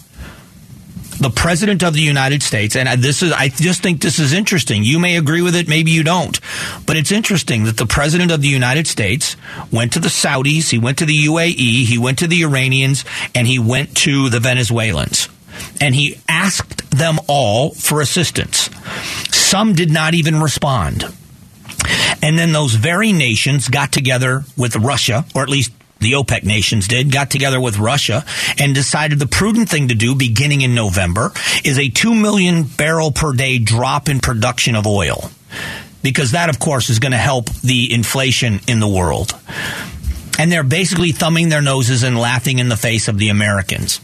the 1.19 1.29
president 1.29 1.83
of 1.83 1.93
the 1.93 2.01
United 2.01 2.43
States, 2.43 2.75
and 2.75 2.87
this 3.01 3.23
is, 3.23 3.31
I 3.31 3.49
just 3.49 3.81
think 3.81 4.01
this 4.01 4.19
is 4.19 4.33
interesting. 4.33 4.83
You 4.83 4.99
may 4.99 5.17
agree 5.17 5.41
with 5.41 5.55
it, 5.55 5.67
maybe 5.67 5.91
you 5.91 6.03
don't, 6.03 6.39
but 6.85 6.97
it's 6.97 7.11
interesting 7.11 7.63
that 7.65 7.77
the 7.77 7.85
president 7.85 8.31
of 8.31 8.41
the 8.41 8.47
United 8.47 8.87
States 8.87 9.37
went 9.71 9.93
to 9.93 9.99
the 9.99 10.09
Saudis, 10.09 10.69
he 10.69 10.77
went 10.77 10.97
to 10.99 11.05
the 11.05 11.25
UAE, 11.25 11.85
he 11.85 11.97
went 11.97 12.19
to 12.19 12.27
the 12.27 12.43
Iranians, 12.43 13.05
and 13.33 13.47
he 13.47 13.59
went 13.59 13.95
to 13.97 14.29
the 14.29 14.39
Venezuelans. 14.39 15.29
And 15.79 15.95
he 15.95 16.19
asked 16.27 16.91
them 16.91 17.17
all 17.27 17.71
for 17.71 18.01
assistance. 18.01 18.69
Some 19.31 19.73
did 19.73 19.91
not 19.91 20.13
even 20.13 20.41
respond. 20.41 21.05
And 22.21 22.37
then 22.37 22.51
those 22.51 22.73
very 22.73 23.13
nations 23.13 23.69
got 23.69 23.91
together 23.91 24.43
with 24.57 24.75
Russia, 24.75 25.25
or 25.33 25.43
at 25.43 25.49
least 25.49 25.71
the 26.05 26.11
OPEC 26.11 26.43
nations 26.43 26.87
did, 26.87 27.11
got 27.11 27.31
together 27.31 27.59
with 27.59 27.79
Russia 27.79 28.23
and 28.59 28.75
decided 28.75 29.17
the 29.17 29.25
prudent 29.25 29.67
thing 29.69 29.87
to 29.87 29.95
do 29.95 30.13
beginning 30.13 30.61
in 30.61 30.75
November 30.75 31.31
is 31.63 31.79
a 31.79 31.89
2 31.89 32.13
million 32.13 32.63
barrel 32.63 33.11
per 33.11 33.33
day 33.33 33.57
drop 33.57 34.07
in 34.07 34.19
production 34.19 34.75
of 34.75 34.85
oil. 34.85 35.31
Because 36.03 36.31
that, 36.31 36.49
of 36.49 36.59
course, 36.59 36.91
is 36.91 36.99
going 36.99 37.13
to 37.13 37.17
help 37.17 37.49
the 37.61 37.91
inflation 37.91 38.59
in 38.67 38.79
the 38.79 38.87
world 38.87 39.33
and 40.37 40.51
they're 40.51 40.63
basically 40.63 41.11
thumbing 41.11 41.49
their 41.49 41.61
noses 41.61 42.03
and 42.03 42.17
laughing 42.17 42.59
in 42.59 42.69
the 42.69 42.77
face 42.77 43.07
of 43.07 43.17
the 43.17 43.29
Americans. 43.29 43.99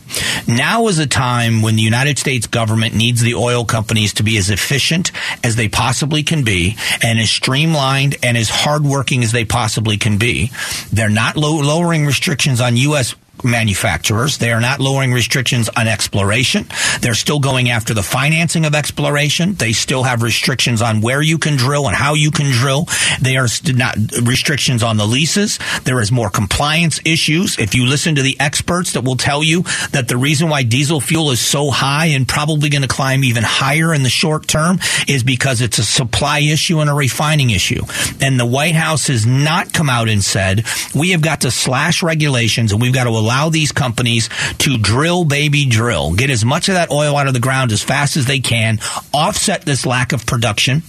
Now 0.48 0.88
is 0.88 1.00
a 1.00 1.08
time 1.08 1.62
when 1.62 1.76
the 1.76 1.82
United 1.82 2.18
States 2.18 2.48
government 2.48 2.96
needs 2.96 3.22
the 3.22 3.36
oil 3.36 3.66
companies 3.66 4.14
to 4.14 4.24
be 4.24 4.38
as 4.38 4.50
efficient 4.50 5.12
as 5.44 5.56
they 5.56 5.68
possibly 5.68 6.24
can 6.24 6.44
be 6.44 6.78
and 7.04 7.20
as 7.20 7.30
streamlined 7.30 8.16
and 8.24 8.38
as 8.38 8.50
hardworking 8.50 9.24
as 9.24 9.32
they 9.32 9.46
possibly 9.46 9.98
can 9.98 10.18
be. 10.18 10.52
They're 10.92 11.10
not 11.10 11.38
low- 11.38 11.62
lowering 11.62 12.06
restrictions 12.06 12.62
on 12.62 12.78
U.S 12.78 13.16
manufacturers. 13.44 14.38
They 14.38 14.52
are 14.52 14.62
not 14.62 14.80
lowering 14.80 15.14
restrictions 15.14 15.70
on 15.70 15.88
exploration. 15.88 16.66
They're 17.02 17.14
still 17.14 17.40
going 17.40 17.70
after 17.70 17.94
the 17.94 18.04
financing 18.04 18.66
of 18.66 18.76
exploration. 18.76 19.56
They 19.56 19.72
still 19.72 20.04
have 20.04 20.22
restrictions 20.22 20.82
on 20.82 21.02
where 21.02 21.22
you 21.22 21.38
can 21.38 21.56
drill 21.56 21.88
and 21.88 21.96
how 21.96 22.14
you 22.14 22.32
can 22.32 22.52
drill. 22.52 22.88
They 23.22 23.38
are 23.38 23.48
not 23.74 23.98
restrictions 24.22 24.84
on 24.84 24.98
the 24.98 25.08
leases. 25.08 25.60
There 25.84 26.00
is 26.00 26.12
more 26.12 26.30
compliance 26.30 27.00
issues. 27.06 27.58
If 27.58 27.76
you 27.76 27.86
listen 27.86 28.16
to 28.16 28.22
the 28.22 28.40
experts 28.40 28.94
that 28.94 29.04
will 29.04 29.18
tell 29.18 29.44
you 29.44 29.64
that 29.92 30.08
the 30.08 30.18
reason 30.18 30.50
why 30.50 30.64
diesel 30.64 31.02
fuel 31.02 31.32
is 31.32 31.40
so 31.40 31.72
high 31.72 32.08
and 32.08 32.28
probably 32.28 32.70
going 32.70 32.84
to 32.84 32.88
climb 32.88 33.24
even 33.24 33.44
higher 33.44 33.94
in 33.94 34.04
the 34.04 34.10
short 34.10 34.48
term 34.48 34.80
is 35.08 35.24
because 35.24 35.62
it's 35.62 35.80
a 35.80 35.84
supply 35.84 36.40
issue 36.40 36.80
and 36.80 36.90
a 36.90 36.94
refining 36.94 37.50
issue. 37.50 37.84
And 38.22 38.40
the 38.40 38.46
White 38.46 38.76
House 38.76 39.08
has 39.08 39.26
not 39.26 39.74
come 39.74 39.90
out 39.90 40.10
and 40.10 40.24
said, 40.24 40.66
we 40.94 41.12
have 41.12 41.22
got 41.22 41.42
to 41.42 41.52
slash 41.52 42.04
regulations 42.04 42.72
and 42.72 42.82
we've 42.82 42.94
got 42.94 43.06
to 43.06 43.10
allow 43.10 43.31
allow 43.32 43.50
these 43.50 43.72
companies 43.72 44.30
to 44.60 44.78
drill, 44.78 45.24
baby, 45.24 45.66
drill, 45.66 46.14
get 46.14 46.30
as 46.30 46.44
much 46.44 46.68
of 46.68 46.76
that 46.76 46.92
oil 46.92 47.16
out 47.16 47.28
of 47.28 47.34
the 47.34 47.40
ground 47.40 47.72
as 47.72 47.82
fast 47.82 48.18
as 48.18 48.26
they 48.26 48.40
can, 48.40 48.80
offset 49.14 49.62
this 49.62 49.86
lack 49.86 50.12
of 50.12 50.26
production 50.26 50.84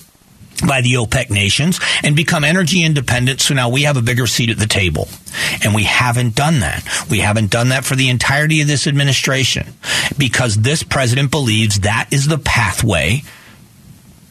by 0.66 0.80
the 0.80 0.94
OPEC 0.94 1.30
nations 1.30 1.78
and 2.02 2.16
become 2.16 2.42
energy 2.42 2.84
independent. 2.84 3.40
So 3.40 3.54
now 3.54 3.68
we 3.68 3.82
have 3.82 3.96
a 3.96 4.02
bigger 4.02 4.26
seat 4.26 4.50
at 4.50 4.58
the 4.58 4.66
table. 4.66 5.08
And 5.64 5.72
we 5.74 5.84
haven't 5.84 6.34
done 6.34 6.60
that. 6.60 6.84
We 7.08 7.20
haven't 7.20 7.50
done 7.50 7.68
that 7.68 7.84
for 7.84 7.94
the 7.94 8.10
entirety 8.10 8.60
of 8.60 8.66
this 8.66 8.86
administration 8.86 9.66
because 10.18 10.56
this 10.56 10.82
president 10.82 11.30
believes 11.30 11.80
that 11.80 12.08
is 12.10 12.26
the 12.26 12.38
pathway 12.38 13.22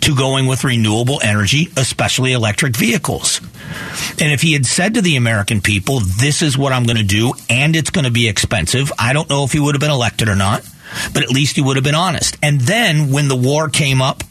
to 0.02 0.16
going 0.16 0.48
with 0.48 0.64
renewable 0.64 1.20
energy, 1.24 1.70
especially 1.78 2.34
electric 2.34 2.76
vehicles. 2.76 3.40
And 4.20 4.32
if 4.32 4.42
he 4.42 4.54
had 4.54 4.66
said 4.66 4.96
to 4.96 5.02
the 5.02 5.16
American 5.16 5.62
people, 5.62 6.00
this 6.00 6.42
is 6.42 6.58
what 6.58 6.74
I'm 6.74 6.86
going 6.86 6.98
to 6.98 7.04
do 7.04 7.34
and 7.50 7.76
it's 7.76 7.90
going 7.90 8.06
to 8.06 8.12
be 8.12 8.28
expensive, 8.28 8.92
I 9.00 9.14
don't 9.14 9.30
know 9.30 9.44
if 9.44 9.52
he 9.52 9.60
would 9.60 9.76
have 9.76 9.82
been 9.82 9.92
elected 9.92 10.28
or 10.28 10.36
not 10.36 10.64
but 11.14 11.24
at 11.24 11.30
least 11.30 11.56
he 11.56 11.62
would 11.62 11.78
have 11.78 11.84
been 11.84 11.96
honest. 11.96 12.38
And 12.42 12.62
then 12.62 13.12
when 13.12 13.28
the 13.28 13.36
war 13.36 13.70
came 13.70 14.02
up 14.02 14.24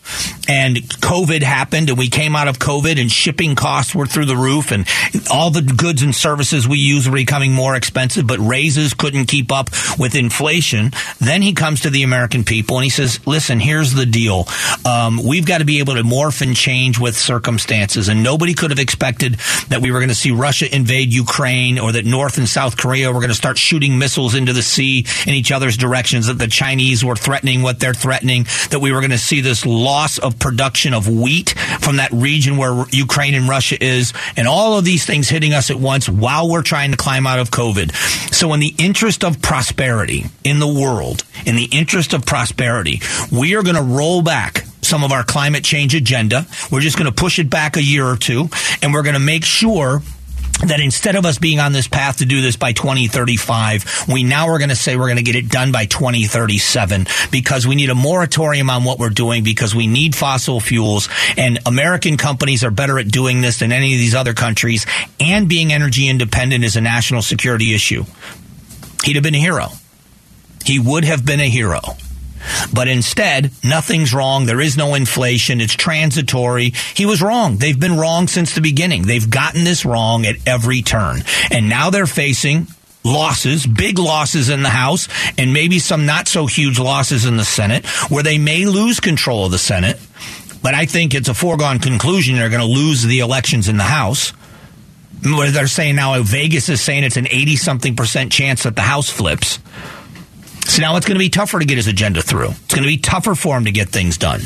and 0.48 0.76
COVID 0.76 1.42
happened 1.42 1.88
and 1.90 1.98
we 1.98 2.08
came 2.08 2.34
out 2.34 2.48
of 2.48 2.58
COVID 2.58 3.00
and 3.00 3.10
shipping 3.10 3.54
costs 3.54 3.94
were 3.94 4.06
through 4.06 4.26
the 4.26 4.36
roof 4.36 4.72
and 4.72 4.86
all 5.30 5.50
the 5.50 5.62
goods 5.62 6.02
and 6.02 6.14
services 6.14 6.66
we 6.66 6.78
use 6.78 7.08
were 7.08 7.16
becoming 7.16 7.52
more 7.52 7.76
expensive, 7.76 8.26
but 8.26 8.38
raises 8.38 8.94
couldn't 8.94 9.26
keep 9.26 9.52
up 9.52 9.70
with 9.98 10.14
inflation. 10.14 10.90
Then 11.20 11.42
he 11.42 11.52
comes 11.52 11.82
to 11.82 11.90
the 11.90 12.02
American 12.02 12.44
people 12.44 12.76
and 12.76 12.84
he 12.84 12.90
says, 12.90 13.24
listen, 13.26 13.60
here's 13.60 13.94
the 13.94 14.06
deal. 14.06 14.46
Um, 14.84 15.20
we've 15.24 15.46
got 15.46 15.58
to 15.58 15.64
be 15.64 15.78
able 15.78 15.94
to 15.94 16.02
morph 16.02 16.42
and 16.42 16.56
change 16.56 16.98
with 16.98 17.16
circumstances. 17.16 18.08
And 18.08 18.22
nobody 18.22 18.54
could 18.54 18.70
have 18.70 18.78
expected 18.78 19.34
that 19.68 19.80
we 19.80 19.90
were 19.90 19.98
going 19.98 20.08
to 20.08 20.14
see 20.14 20.30
Russia 20.30 20.74
invade 20.74 21.12
Ukraine 21.12 21.78
or 21.78 21.92
that 21.92 22.04
North 22.04 22.38
and 22.38 22.48
South 22.48 22.76
Korea 22.76 23.12
were 23.12 23.20
going 23.20 23.28
to 23.28 23.34
start 23.34 23.58
shooting 23.58 23.98
missiles 23.98 24.34
into 24.34 24.52
the 24.52 24.62
sea 24.62 25.06
in 25.26 25.34
each 25.34 25.52
other's 25.52 25.76
directions, 25.76 26.26
that 26.26 26.38
the 26.38 26.48
Chinese 26.50 27.04
were 27.04 27.16
threatening 27.16 27.62
what 27.62 27.80
they're 27.80 27.94
threatening, 27.94 28.44
that 28.70 28.80
we 28.80 28.92
were 28.92 29.00
going 29.00 29.10
to 29.10 29.18
see 29.18 29.40
this 29.40 29.64
loss 29.64 30.18
of 30.18 30.38
production 30.38 30.94
of 30.94 31.08
wheat 31.08 31.50
from 31.80 31.96
that 31.96 32.10
region 32.12 32.56
where 32.56 32.84
Ukraine 32.90 33.34
and 33.34 33.48
Russia 33.48 33.82
is, 33.82 34.12
and 34.36 34.46
all 34.46 34.78
of 34.78 34.84
these 34.84 35.04
things 35.04 35.28
hitting 35.28 35.52
us 35.52 35.70
at 35.70 35.76
once 35.76 36.08
while 36.08 36.48
we're 36.50 36.62
trying 36.62 36.90
to 36.90 36.96
climb 36.96 37.26
out 37.26 37.38
of 37.38 37.50
COVID. 37.50 37.94
So, 38.34 38.52
in 38.52 38.60
the 38.60 38.74
interest 38.78 39.24
of 39.24 39.40
prosperity 39.42 40.26
in 40.44 40.58
the 40.58 40.66
world, 40.66 41.24
in 41.46 41.56
the 41.56 41.68
interest 41.72 42.12
of 42.12 42.26
prosperity, 42.26 43.00
we 43.32 43.54
are 43.56 43.62
going 43.62 43.76
to 43.76 43.82
roll 43.82 44.22
back 44.22 44.64
some 44.82 45.04
of 45.04 45.12
our 45.12 45.22
climate 45.22 45.64
change 45.64 45.94
agenda. 45.94 46.46
We're 46.70 46.80
just 46.80 46.98
going 46.98 47.10
to 47.10 47.14
push 47.14 47.38
it 47.38 47.48
back 47.48 47.76
a 47.76 47.82
year 47.82 48.06
or 48.06 48.16
two, 48.16 48.48
and 48.82 48.92
we're 48.92 49.02
going 49.02 49.14
to 49.14 49.20
make 49.20 49.44
sure 49.44 50.02
that 50.66 50.80
instead 50.80 51.16
of 51.16 51.24
us 51.24 51.38
being 51.38 51.58
on 51.58 51.72
this 51.72 51.88
path 51.88 52.18
to 52.18 52.26
do 52.26 52.40
this 52.42 52.56
by 52.56 52.72
2035, 52.72 54.06
we 54.08 54.22
now 54.22 54.48
are 54.48 54.58
going 54.58 54.70
to 54.70 54.76
say 54.76 54.96
we're 54.96 55.06
going 55.06 55.16
to 55.16 55.22
get 55.22 55.36
it 55.36 55.48
done 55.48 55.72
by 55.72 55.86
2037 55.86 57.06
because 57.30 57.66
we 57.66 57.74
need 57.74 57.90
a 57.90 57.94
moratorium 57.94 58.70
on 58.70 58.84
what 58.84 58.98
we're 58.98 59.10
doing 59.10 59.42
because 59.44 59.74
we 59.74 59.86
need 59.86 60.14
fossil 60.14 60.60
fuels 60.60 61.08
and 61.36 61.58
American 61.66 62.16
companies 62.16 62.64
are 62.64 62.70
better 62.70 62.98
at 62.98 63.08
doing 63.08 63.40
this 63.40 63.58
than 63.58 63.72
any 63.72 63.94
of 63.94 63.98
these 63.98 64.14
other 64.14 64.34
countries 64.34 64.86
and 65.18 65.48
being 65.48 65.72
energy 65.72 66.08
independent 66.08 66.64
is 66.64 66.76
a 66.76 66.80
national 66.80 67.22
security 67.22 67.74
issue. 67.74 68.04
He'd 69.04 69.16
have 69.16 69.22
been 69.22 69.34
a 69.34 69.38
hero. 69.38 69.68
He 70.64 70.78
would 70.78 71.04
have 71.04 71.24
been 71.24 71.40
a 71.40 71.48
hero. 71.48 71.80
But 72.72 72.88
instead, 72.88 73.50
nothing's 73.64 74.14
wrong. 74.14 74.46
There 74.46 74.60
is 74.60 74.76
no 74.76 74.94
inflation. 74.94 75.60
It's 75.60 75.74
transitory. 75.74 76.72
He 76.94 77.06
was 77.06 77.22
wrong. 77.22 77.56
They've 77.56 77.78
been 77.78 77.98
wrong 77.98 78.28
since 78.28 78.54
the 78.54 78.60
beginning. 78.60 79.02
They've 79.02 79.28
gotten 79.28 79.64
this 79.64 79.84
wrong 79.84 80.26
at 80.26 80.36
every 80.46 80.82
turn. 80.82 81.22
And 81.50 81.68
now 81.68 81.90
they're 81.90 82.06
facing 82.06 82.66
losses, 83.04 83.66
big 83.66 83.98
losses 83.98 84.48
in 84.48 84.62
the 84.62 84.68
House, 84.68 85.08
and 85.38 85.52
maybe 85.52 85.78
some 85.78 86.06
not 86.06 86.28
so 86.28 86.46
huge 86.46 86.78
losses 86.78 87.24
in 87.24 87.36
the 87.36 87.44
Senate, 87.44 87.86
where 88.10 88.22
they 88.22 88.38
may 88.38 88.66
lose 88.66 89.00
control 89.00 89.46
of 89.46 89.52
the 89.52 89.58
Senate. 89.58 89.98
But 90.62 90.74
I 90.74 90.86
think 90.86 91.14
it's 91.14 91.28
a 91.28 91.34
foregone 91.34 91.78
conclusion 91.78 92.36
they're 92.36 92.50
going 92.50 92.60
to 92.60 92.66
lose 92.66 93.02
the 93.02 93.20
elections 93.20 93.68
in 93.68 93.78
the 93.78 93.84
House. 93.84 94.32
They're 95.22 95.66
saying 95.66 95.96
now, 95.96 96.22
Vegas 96.22 96.68
is 96.68 96.80
saying 96.80 97.04
it's 97.04 97.16
an 97.16 97.28
80 97.28 97.56
something 97.56 97.96
percent 97.96 98.32
chance 98.32 98.62
that 98.62 98.76
the 98.76 98.82
House 98.82 99.10
flips. 99.10 99.58
So 100.70 100.82
now 100.82 100.96
it's 100.96 101.04
going 101.04 101.16
to 101.16 101.18
be 101.18 101.30
tougher 101.30 101.58
to 101.58 101.64
get 101.64 101.78
his 101.78 101.88
agenda 101.88 102.22
through. 102.22 102.50
It's 102.50 102.74
going 102.74 102.84
to 102.84 102.88
be 102.88 102.98
tougher 102.98 103.34
for 103.34 103.56
him 103.56 103.64
to 103.64 103.72
get 103.72 103.88
things 103.88 104.16
done. 104.16 104.40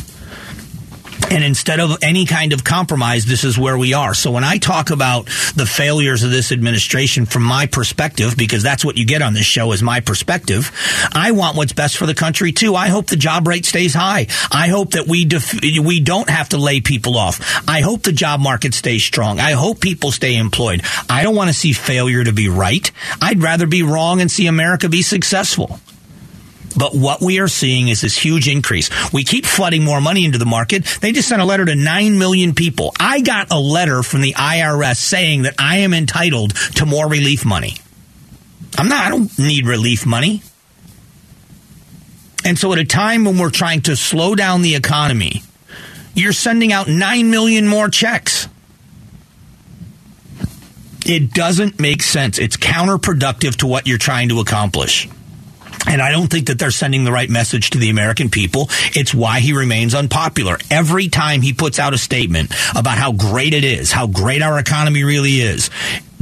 And 1.31 1.45
instead 1.45 1.81
of 1.81 1.99
any 2.03 2.25
kind 2.25 2.55
of 2.55 2.65
compromise, 2.65 3.27
this 3.27 3.45
is 3.45 3.59
where 3.59 3.77
we 3.77 3.93
are. 3.93 4.15
So 4.15 4.31
when 4.31 4.43
I 4.43 4.57
talk 4.57 4.89
about 4.89 5.27
the 5.55 5.67
failures 5.67 6.23
of 6.23 6.31
this 6.31 6.51
administration 6.51 7.27
from 7.27 7.43
my 7.43 7.67
perspective, 7.67 8.37
because 8.39 8.63
that's 8.63 8.87
what 8.87 8.97
you 8.97 9.05
get 9.05 9.21
on 9.21 9.35
this 9.35 9.45
show 9.45 9.73
is 9.73 9.83
my 9.83 10.01
perspective, 10.01 10.73
I 11.13 11.33
want 11.33 11.59
what's 11.59 11.75
best 11.75 11.99
for 11.99 12.07
the 12.07 12.15
country 12.15 12.53
too. 12.53 12.75
I 12.75 12.89
hope 12.89 13.09
the 13.09 13.17
job 13.17 13.47
rate 13.47 13.67
stays 13.67 13.93
high. 13.93 14.29
I 14.51 14.69
hope 14.69 14.93
that 14.93 15.07
we 15.07 15.27
def- 15.27 15.61
we 15.63 16.01
don't 16.01 16.31
have 16.31 16.49
to 16.51 16.57
lay 16.57 16.81
people 16.81 17.19
off. 17.19 17.69
I 17.69 17.83
hope 17.83 18.03
the 18.03 18.13
job 18.13 18.41
market 18.41 18.73
stays 18.73 19.05
strong. 19.05 19.41
I 19.41 19.53
hope 19.53 19.81
people 19.81 20.11
stay 20.11 20.37
employed. 20.37 20.81
I 21.11 21.23
don't 21.23 21.37
want 21.37 21.49
to 21.49 21.55
see 21.55 21.75
failure 21.75 22.25
to 22.25 22.33
be 22.33 22.49
right. 22.49 22.91
I'd 23.21 23.43
rather 23.43 23.67
be 23.67 23.83
wrong 23.83 24.23
and 24.23 24.31
see 24.31 24.47
America 24.47 24.89
be 24.89 25.03
successful. 25.03 25.81
But 26.77 26.95
what 26.95 27.21
we 27.21 27.39
are 27.41 27.49
seeing 27.49 27.89
is 27.89 28.01
this 28.01 28.17
huge 28.17 28.49
increase. 28.49 28.91
We 29.13 29.25
keep 29.25 29.47
flooding 29.47 29.85
more 29.85 30.01
money 30.01 30.25
into 30.25 30.39
the 30.39 30.47
market. 30.47 30.85
They 31.01 31.13
just 31.13 31.29
sent 31.29 31.41
a 31.41 31.45
letter 31.45 31.65
to 31.65 31.75
9 31.75 32.19
million 32.19 32.55
people. 32.55 32.93
I 32.99 33.21
got 33.21 33.53
a 33.53 33.59
letter 33.59 34.03
from 34.03 34.23
the 34.23 34.35
IRS 34.35 34.97
saying 34.97 35.43
that 35.43 35.55
I 35.59 35.79
am 35.79 35.95
entitled 35.95 36.55
to 36.77 36.87
more 36.87 37.09
relief 37.09 37.45
money. 37.45 37.77
I'm 38.77 38.89
not, 38.89 39.07
I 39.07 39.11
don't 39.11 39.39
need 39.39 39.67
relief 39.67 40.05
money. 40.05 40.43
And 42.45 42.59
so 42.59 42.73
at 42.73 42.79
a 42.79 42.85
time 42.85 43.25
when 43.25 43.39
we're 43.39 43.51
trying 43.51 43.83
to 43.83 43.97
slow 43.97 44.35
down 44.35 44.63
the 44.63 44.75
economy, 44.75 45.43
you're 46.15 46.33
sending 46.33 46.73
out 46.73 46.89
9 46.89 47.31
million 47.31 47.67
more 47.67 47.89
checks. 47.89 48.49
It 51.07 51.33
doesn't 51.33 51.79
make 51.79 52.03
sense. 52.03 52.39
It's 52.39 52.57
counterproductive 52.57 53.57
to 53.57 53.67
what 53.67 53.87
you're 53.87 53.99
trying 53.99 54.31
to 54.31 54.41
accomplish. 54.41 55.09
And 55.87 56.01
I 56.01 56.11
don't 56.11 56.29
think 56.29 56.47
that 56.47 56.59
they're 56.59 56.71
sending 56.71 57.05
the 57.05 57.13
right 57.13 57.31
message 57.31 57.71
to 57.71 57.79
the 57.79 57.91
American 57.91 58.31
people. 58.31 58.69
It's 58.95 59.15
why 59.15 59.41
he 59.41 59.53
remains 59.53 59.95
unpopular. 59.95 60.59
Every 60.71 61.09
time 61.09 61.43
he 61.43 61.53
puts 61.53 61.79
out 61.79 61.95
a 61.95 61.99
statement 61.99 62.53
about 62.75 62.99
how 62.99 63.13
great 63.13 63.55
it 63.55 63.65
is, 63.65 63.93
how 63.93 64.07
great 64.07 64.43
our 64.43 64.59
economy 64.59 65.05
really 65.05 65.41
is, 65.41 65.71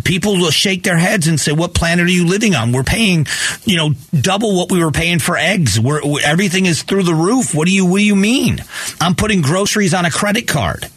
people 0.05 0.37
will 0.37 0.51
shake 0.51 0.83
their 0.83 0.97
heads 0.97 1.29
and 1.29 1.41
say, 1.41 1.53
"What 1.53 1.75
planet 1.75 2.07
are 2.07 2.11
you 2.11 2.27
living 2.27 2.55
on? 2.55 2.73
We're 2.73 2.83
paying, 2.83 3.27
you 3.65 3.77
know, 3.77 3.95
double 4.19 4.57
what 4.57 4.71
we 4.71 4.83
were 4.83 4.91
paying 4.91 5.21
for 5.21 5.37
eggs. 5.37 5.79
We're, 5.79 6.01
everything 6.23 6.67
is 6.67 6.83
through 6.83 7.05
the 7.05 7.15
roof. 7.15 7.55
What 7.55 7.67
do 7.67 7.73
you 7.73 7.87
What 7.87 7.99
do 7.99 8.05
you 8.05 8.17
mean? 8.17 8.65
I'm 9.01 9.15
putting 9.15 9.43
groceries 9.43 9.95
on 9.95 10.05
a 10.05 10.11
credit 10.11 10.49
card." 10.49 10.89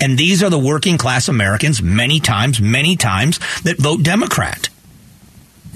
And 0.00 0.16
these 0.16 0.44
are 0.44 0.50
the 0.50 0.58
working 0.58 0.96
class 0.96 1.28
Americans, 1.28 1.82
many 1.82 2.20
times, 2.20 2.60
many 2.60 2.96
times, 2.96 3.40
that 3.64 3.78
vote 3.78 4.04
Democrat. 4.04 4.68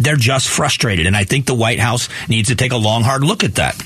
They're 0.00 0.16
just 0.16 0.48
frustrated. 0.48 1.06
And 1.06 1.16
I 1.16 1.24
think 1.24 1.46
the 1.46 1.54
White 1.54 1.78
House 1.78 2.08
needs 2.28 2.48
to 2.48 2.56
take 2.56 2.72
a 2.72 2.76
long, 2.76 3.02
hard 3.02 3.22
look 3.22 3.44
at 3.44 3.56
that. 3.56 3.76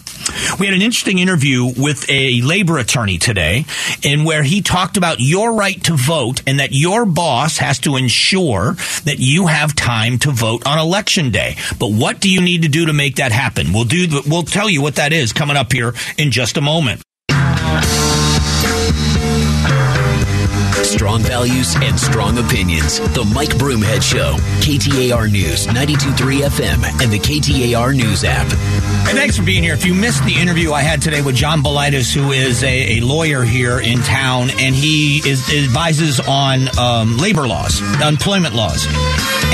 We 0.58 0.66
had 0.66 0.74
an 0.74 0.82
interesting 0.82 1.18
interview 1.18 1.64
with 1.64 2.08
a 2.08 2.40
labor 2.40 2.78
attorney 2.78 3.18
today 3.18 3.66
in 4.02 4.24
where 4.24 4.42
he 4.42 4.62
talked 4.62 4.96
about 4.96 5.20
your 5.20 5.54
right 5.54 5.82
to 5.84 5.96
vote 5.96 6.42
and 6.46 6.60
that 6.60 6.72
your 6.72 7.04
boss 7.04 7.58
has 7.58 7.78
to 7.80 7.96
ensure 7.96 8.72
that 9.04 9.16
you 9.18 9.46
have 9.46 9.74
time 9.74 10.18
to 10.20 10.30
vote 10.30 10.66
on 10.66 10.78
election 10.78 11.30
day. 11.30 11.56
But 11.78 11.92
what 11.92 12.20
do 12.20 12.30
you 12.30 12.40
need 12.40 12.62
to 12.62 12.68
do 12.68 12.86
to 12.86 12.92
make 12.92 13.16
that 13.16 13.32
happen? 13.32 13.72
We'll 13.72 13.84
do 13.84 14.22
we'll 14.26 14.42
tell 14.44 14.70
you 14.70 14.80
what 14.80 14.96
that 14.96 15.12
is 15.12 15.32
coming 15.32 15.56
up 15.56 15.72
here 15.72 15.94
in 16.16 16.30
just 16.30 16.56
a 16.56 16.60
moment. 16.60 17.02
Strong 20.84 21.22
values 21.22 21.74
and 21.76 21.98
strong 21.98 22.38
opinions. 22.38 23.00
The 23.14 23.24
Mike 23.34 23.56
Broomhead 23.56 24.02
Show. 24.02 24.36
KTAR 24.60 25.30
News, 25.32 25.66
92.3 25.66 26.42
FM, 26.42 27.02
and 27.02 27.10
the 27.10 27.18
KTAR 27.18 27.96
News 27.96 28.22
app. 28.22 28.46
And 29.08 29.18
thanks 29.18 29.36
for 29.36 29.42
being 29.42 29.62
here. 29.62 29.74
If 29.74 29.84
you 29.84 29.94
missed 29.94 30.24
the 30.24 30.38
interview 30.38 30.72
I 30.72 30.82
had 30.82 31.02
today 31.02 31.22
with 31.22 31.34
John 31.34 31.62
Balitis, 31.62 32.14
who 32.14 32.32
is 32.32 32.62
a, 32.62 32.98
a 32.98 33.00
lawyer 33.00 33.42
here 33.42 33.80
in 33.80 33.98
town, 34.00 34.50
and 34.58 34.74
he 34.74 35.18
is, 35.28 35.52
advises 35.52 36.20
on 36.20 36.68
um, 36.78 37.16
labor 37.16 37.48
laws, 37.48 37.80
employment 38.00 38.54
laws, 38.54 38.86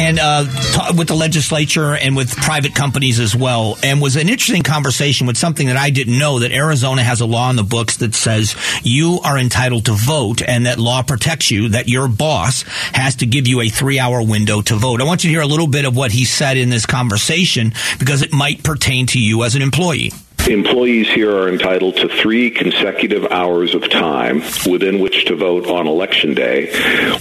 and 0.00 0.18
uh, 0.18 0.44
t- 0.44 0.96
with 0.96 1.08
the 1.08 1.14
legislature 1.14 1.94
and 1.94 2.16
with 2.16 2.34
private 2.34 2.74
companies 2.74 3.20
as 3.20 3.36
well, 3.36 3.76
and 3.82 4.00
was 4.00 4.16
an 4.16 4.30
interesting 4.30 4.62
conversation 4.62 5.26
with 5.26 5.36
something 5.36 5.66
that 5.66 5.76
I 5.76 5.90
didn't 5.90 6.18
know 6.18 6.38
that 6.38 6.52
Arizona 6.52 7.02
has 7.02 7.20
a 7.20 7.26
law 7.26 7.50
in 7.50 7.56
the 7.56 7.62
books 7.62 7.98
that 7.98 8.14
says 8.14 8.56
you 8.82 9.20
are 9.22 9.38
entitled 9.38 9.84
to 9.86 9.92
vote, 9.92 10.40
and 10.40 10.64
that 10.64 10.78
law 10.78 11.02
protects 11.02 11.50
you, 11.50 11.68
that 11.70 11.88
your 11.88 12.08
boss 12.08 12.62
has 12.94 13.16
to 13.16 13.26
give 13.26 13.46
you 13.46 13.60
a 13.60 13.68
three 13.68 13.98
hour 13.98 14.22
window 14.22 14.62
to 14.62 14.76
vote. 14.76 15.02
I 15.02 15.04
want 15.04 15.22
you 15.22 15.28
to 15.28 15.34
hear 15.34 15.42
a 15.42 15.46
little 15.46 15.68
bit 15.68 15.84
of 15.84 15.94
what 15.94 16.12
he 16.12 16.24
said 16.24 16.56
in 16.56 16.70
this 16.70 16.86
conversation 16.86 17.74
because 17.98 18.22
it 18.22 18.32
might 18.32 18.64
pertain 18.64 19.06
to 19.08 19.20
you 19.20 19.44
as 19.44 19.54
an 19.54 19.60
employee. 19.60 20.12
Employees 20.50 21.08
here 21.08 21.30
are 21.30 21.48
entitled 21.48 21.94
to 21.98 22.08
three 22.08 22.50
consecutive 22.50 23.24
hours 23.30 23.72
of 23.72 23.88
time 23.88 24.42
within 24.68 24.98
which 24.98 25.26
to 25.26 25.36
vote 25.36 25.68
on 25.68 25.86
election 25.86 26.34
day 26.34 26.72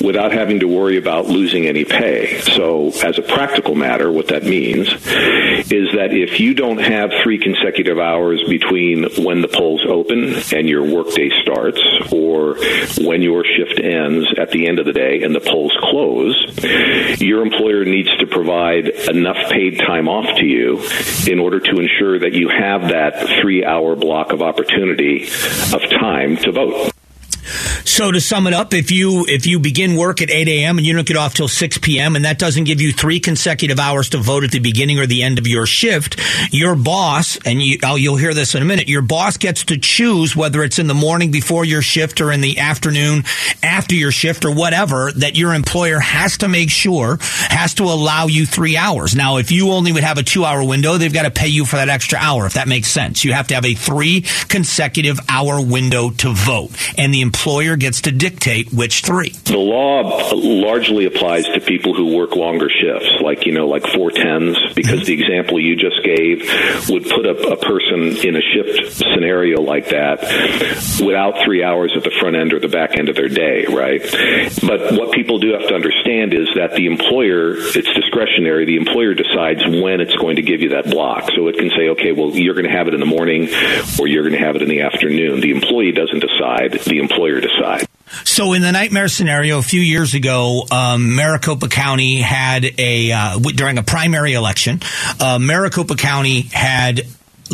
without 0.02 0.32
having 0.32 0.62
to 0.62 0.68
worry 0.68 0.98
about 0.98 1.28
losing 1.28 1.68
any 1.68 1.86
pay. 1.86 2.42
So, 2.42 2.88
as 3.04 3.20
a 3.20 3.22
practical 3.22 3.76
matter, 3.76 4.12
what 4.12 4.30
that 4.30 4.46
means 4.46 4.88
is 4.88 5.94
that 5.94 6.10
if 6.12 6.39
you 6.39 6.56
don't 6.56 6.80
have 6.80 7.12
three 7.22 7.38
consecutive 7.38 8.00
hours 8.00 8.42
between 8.50 9.04
when 9.24 9.42
the 9.42 9.48
polls 9.48 9.86
open 9.88 10.34
and 10.52 10.68
your 10.68 10.84
workday 10.84 11.30
starts, 11.44 11.80
or 12.12 12.56
when 13.06 13.22
your 13.22 13.44
shift 13.46 13.80
ends 13.80 14.26
at 14.39 14.50
the 14.50 14.68
end 14.68 14.80
of 14.80 14.88
the 14.88 14.94
day 14.94 15.22
and 15.22 15.36
the 15.36 15.39
polls 15.39 15.78
close, 15.82 16.36
your 17.22 17.44
employer 17.44 17.86
needs 17.86 18.10
to 18.18 18.26
provide 18.26 18.88
enough 18.88 19.52
paid 19.52 19.78
time 19.78 20.10
off 20.10 20.26
to 20.38 20.46
you 20.46 20.82
in 21.32 21.38
order 21.38 21.60
to 21.60 21.78
ensure 21.78 22.18
that 22.18 22.34
you 22.34 22.50
have 22.50 22.89
that 22.89 23.18
three 23.41 23.63
hour 23.65 23.95
block 23.95 24.32
of 24.32 24.41
opportunity 24.41 25.23
of 25.73 25.82
time 25.89 26.38
to 26.38 26.51
vote. 26.51 26.91
So 27.89 28.12
to 28.12 28.21
sum 28.21 28.45
it 28.45 28.54
up, 28.54 28.73
if 28.75 28.91
you 28.91 29.25
if 29.28 29.47
you 29.47 29.60
begin 29.60 29.95
work 29.95 30.21
at 30.21 30.30
8 30.30 30.47
a.m. 30.47 30.78
and 30.78 30.86
you 30.86 30.93
don't 30.93 31.08
get 31.08 31.17
off 31.17 31.34
till 31.34 31.47
6 31.47 31.80
p.m. 31.80 32.15
and 32.15 32.23
that 32.23 32.38
doesn't 32.38 32.65
give 32.65 32.80
you 32.80 32.93
three 32.93 33.19
consecutive 33.19 33.80
hours 33.80 34.10
to 34.10 34.19
vote 34.19 34.43
at 34.43 34.52
the 34.52 34.60
beginning 34.60 34.99
or 34.99 35.08
the 35.08 35.23
end 35.23 35.39
of 35.39 35.47
your 35.47 35.65
shift, 35.65 36.21
your 36.54 36.75
boss 36.75 37.38
and 37.45 37.62
you, 37.62 37.80
oh, 37.84 37.95
you'll 37.95 38.15
hear 38.15 38.36
this 38.36 38.54
in 38.54 38.62
a 38.62 38.65
minute. 38.65 38.88
Your 38.88 39.02
boss 39.02 39.38
gets 39.38 39.65
to 39.65 39.78
choose 39.78 40.36
whether 40.36 40.63
it's 40.63 40.78
in 40.78 40.86
the 40.86 40.93
morning 40.93 41.32
before 41.32 41.65
your 41.65 41.82
shift 41.82 42.21
or 42.21 42.32
in 42.32 42.41
the 42.41 42.60
afternoon 42.60 43.23
after 43.63 43.95
your 43.95 44.12
shift 44.12 44.45
or 44.45 44.54
whatever 44.54 45.12
that 45.13 45.36
your 45.36 45.56
employer 45.56 45.99
has 45.99 46.38
to 46.38 46.47
make 46.47 46.69
sure 46.69 47.17
has 47.21 47.73
to 47.73 47.84
allow 47.84 48.28
you 48.28 48.45
three 48.45 48.78
hours. 48.78 49.15
Now, 49.15 49.38
if 49.38 49.52
you 49.52 49.71
only 49.71 49.91
would 49.91 50.04
have 50.04 50.19
a 50.19 50.23
two 50.23 50.45
hour 50.45 50.63
window, 50.63 50.97
they've 50.97 51.12
got 51.12 51.23
to 51.23 51.32
pay 51.32 51.47
you 51.47 51.65
for 51.65 51.78
that 51.78 51.89
extra 51.89 52.19
hour. 52.19 52.45
If 52.45 52.54
that 52.54 52.67
makes 52.67 52.88
sense, 52.88 53.25
you 53.25 53.34
have 53.34 53.47
to 53.47 53.56
have 53.56 53.65
a 53.65 53.73
three 53.73 54.21
consecutive 54.47 55.19
hour 55.28 55.60
window 55.60 56.12
to 56.12 56.34
vote, 56.34 56.69
and 56.95 57.12
the 57.12 57.21
employer 57.21 57.79
gets 57.80 58.02
to 58.02 58.12
dictate 58.12 58.72
which 58.74 59.02
three. 59.02 59.30
The 59.46 59.58
law 59.58 60.32
largely 60.34 61.06
applies 61.06 61.46
to 61.46 61.60
people 61.60 61.94
who 61.94 62.15
work 62.15 62.36
longer 62.36 62.70
shifts, 62.70 63.10
like, 63.22 63.46
you 63.46 63.54
know, 63.54 63.68
like 63.68 63.88
four 63.88 64.12
tens, 64.12 64.58
because 64.76 65.00
mm-hmm. 65.00 65.06
the 65.06 65.13
example 65.13 65.60
you 65.60 65.76
just 65.76 66.04
gave 66.04 66.44
would 66.89 67.04
put 67.10 67.26
a, 67.26 67.36
a 67.54 67.58
person 67.58 68.18
in 68.28 68.36
a 68.36 68.42
shift 68.42 68.94
scenario 68.94 69.62
like 69.62 69.89
that 69.89 70.22
without 71.04 71.44
three 71.44 71.63
hours 71.63 71.94
at 71.96 72.04
the 72.04 72.12
front 72.20 72.36
end 72.36 72.54
or 72.54 72.60
the 72.60 72.68
back 72.68 72.98
end 72.98 73.10
of 73.10 73.15
their 73.15 73.30
day, 73.30 73.65
right? 73.65 74.02
But 74.62 74.94
what 74.94 75.12
people 75.13 75.39
do 75.39 75.54
have 75.54 75.68
to 75.70 75.76
understand 75.76 76.34
is 76.34 76.50
that 76.56 76.76
the 76.76 76.86
employer, 76.86 77.56
it's 77.56 77.94
discretionary. 77.94 78.65
The 78.65 78.78
employer 78.78 79.13
decides 79.13 79.63
when 79.65 80.02
it's 80.02 80.15
going 80.15 80.36
to 80.36 80.42
give 80.42 80.62
you 80.62 80.70
that 80.70 80.92
block. 80.92 81.30
So 81.36 81.48
it 81.48 81.58
can 81.58 81.70
say, 81.70 81.89
okay, 81.89 82.12
well, 82.12 82.32
you're 82.32 82.56
going 82.56 82.68
to 82.68 82.76
have 82.76 82.88
it 82.88 82.94
in 82.94 83.00
the 83.00 83.06
morning 83.06 83.50
or 84.00 84.08
you're 84.08 84.24
going 84.24 84.39
to 84.39 84.46
have 84.46 84.56
it 84.56 84.62
in 84.62 84.70
the 84.70 84.82
afternoon. 84.82 85.39
The 85.39 85.52
employee 85.52 85.92
doesn't 85.92 86.20
decide. 86.20 86.74
The 86.84 87.00
employer 87.00 87.39
decides. 87.39 87.68
So, 88.24 88.54
in 88.54 88.62
the 88.62 88.72
nightmare 88.72 89.08
scenario, 89.08 89.60
a 89.60 89.63
few 89.63 89.82
years 89.82 90.13
ago, 90.13 90.65
um, 90.72 91.15
Maricopa 91.15 91.67
County 91.67 92.22
had 92.22 92.65
a 92.78 93.12
uh, 93.12 93.39
during 93.39 93.78
a 93.78 93.84
primary 93.84 94.34
election. 94.34 94.82
Uh, 95.19 95.39
Maricopa 95.39 95.95
County 95.95 96.41
had 96.41 97.02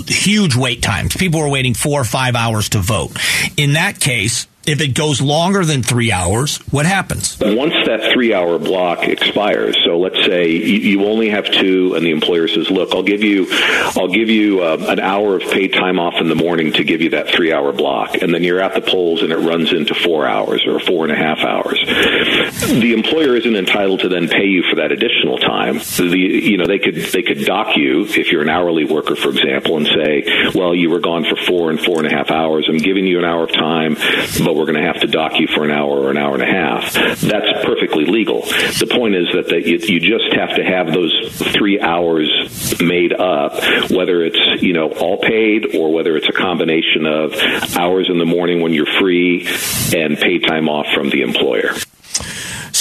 huge 0.08 0.56
wait 0.56 0.82
times. 0.82 1.15
People 1.15 1.39
were 1.39 1.50
waiting 1.50 1.74
four 1.74 2.02
or 2.02 2.06
five 2.06 2.36
hours 2.36 2.70
to 2.70 2.80
vote. 2.80 3.18
In 3.58 3.74
that 3.74 4.00
case, 4.00 4.48
if 4.67 4.82
it 4.82 4.93
goes 4.93 5.21
longer 5.21 5.63
than 5.63 5.84
three 5.84 6.12
hours, 6.12 6.58
what 6.71 6.86
happens? 6.86 7.38
Once 7.39 7.73
that 7.86 8.12
three 8.13 8.34
hour 8.34 8.58
block 8.58 9.04
expires, 9.04 9.78
so 9.86 9.97
let's 9.99 10.25
say 10.25 10.49
you 10.51 11.06
only 11.06 11.30
have 11.30 11.45
two, 11.45 11.93
and 11.95 12.06
the 12.06 12.12
employer 12.12 12.47
says, 12.47 12.69
"Look, 12.69 12.93
I'll 12.93 13.04
give 13.04 13.23
you, 13.23 13.47
I'll 13.95 14.08
give 14.12 14.30
you 14.30 14.62
uh, 14.62 14.78
an 14.89 14.99
hour 14.99 15.36
of 15.38 15.43
paid 15.51 15.73
time 15.73 15.99
off 15.99 16.15
in 16.19 16.30
the 16.30 16.36
morning 16.36 16.73
to 16.73 16.84
give 16.84 17.01
you 17.01 17.12
that 17.12 17.30
three 17.30 17.54
hour 17.54 17.71
block," 17.71 18.15
and 18.21 18.34
then 18.34 18.43
you're 18.43 18.60
at 18.62 18.73
the 18.73 18.82
polls 18.82 19.21
and 19.21 19.32
it 19.32 19.38
runs 19.38 19.71
into 19.71 19.93
four 19.93 20.28
hours 20.28 20.65
or 20.67 20.80
four 20.80 21.04
and 21.04 21.12
a 21.12 21.15
half 21.15 21.39
hours. 21.39 21.80
The 21.86 22.93
employer 22.93 23.36
isn't 23.36 23.56
entitled 23.56 24.01
to 24.01 24.10
then 24.10 24.28
pay 24.28 24.45
you 24.45 24.63
for 24.69 24.78
that 24.78 24.91
additional 24.91 25.38
time. 25.38 25.78
The 25.78 26.17
you 26.17 26.58
know 26.58 26.65
they 26.65 26.80
could 26.80 26.95
they 26.95 27.21
could 27.21 27.45
dock 27.45 27.78
you 27.78 28.04
if 28.06 28.32
you're 28.32 28.41
an 28.41 28.49
hourly 28.49 28.86
worker, 28.86 29.15
for 29.15 29.30
example, 29.30 29.78
and 29.78 29.88
say, 29.88 30.51
"Well, 30.56 30.73
you 30.73 30.89
were 30.89 30.99
gone 30.99 31.25
for 31.25 31.36
four 31.36 31.69
and 31.69 31.80
four 31.80 31.97
and 31.97 32.08
a 32.08 32.15
half 32.15 32.32
hours. 32.32 32.67
I'm 32.69 32.78
giving 32.78 33.06
you 33.06 33.19
an 33.19 33.25
hour 33.25 33.43
of 33.43 33.51
time, 33.51 33.95
but 34.43 34.55
we're 34.56 34.65
going 34.65 34.82
to 34.82 34.88
have 34.88 35.02
to 35.02 35.08
dock 35.08 35.39
you 35.39 35.48
for 35.48 35.63
an 35.63 35.72
hour 35.72 36.00
or 36.00 36.12
an 36.12 36.18
hour 36.18 36.34
and 36.34 36.44
a 36.44 36.46
half. 36.46 36.94
That's 36.94 37.65
perfectly 37.65 38.06
legal. 38.06 38.41
The 38.41 38.89
point 38.91 39.15
is 39.15 39.28
that, 39.34 39.48
that 39.50 39.65
you, 39.65 39.78
you 39.78 40.00
just 40.00 40.34
have 40.34 40.56
to 40.56 40.63
have 40.63 40.94
those 40.94 41.13
three 41.54 41.80
hours 41.80 42.80
made 42.82 43.13
up, 43.13 43.54
whether 43.91 44.24
it's 44.24 44.62
you 44.62 44.74
know 44.74 44.91
all 44.91 45.18
paid 45.18 45.76
or 45.76 45.91
whether 45.91 46.15
it's 46.15 46.30
a 46.30 46.34
combination 46.34 47.06
of 47.06 47.34
hours 47.78 48.10
in 48.10 48.18
the 48.18 48.26
morning 48.26 48.62
when 48.62 48.74
you're 48.74 48.86
free 49.00 49.48
and 49.96 50.18
paid 50.18 50.46
time 50.48 50.70
off 50.70 50.88
from 50.94 51.10
the 51.10 51.22
employer. 51.22 51.74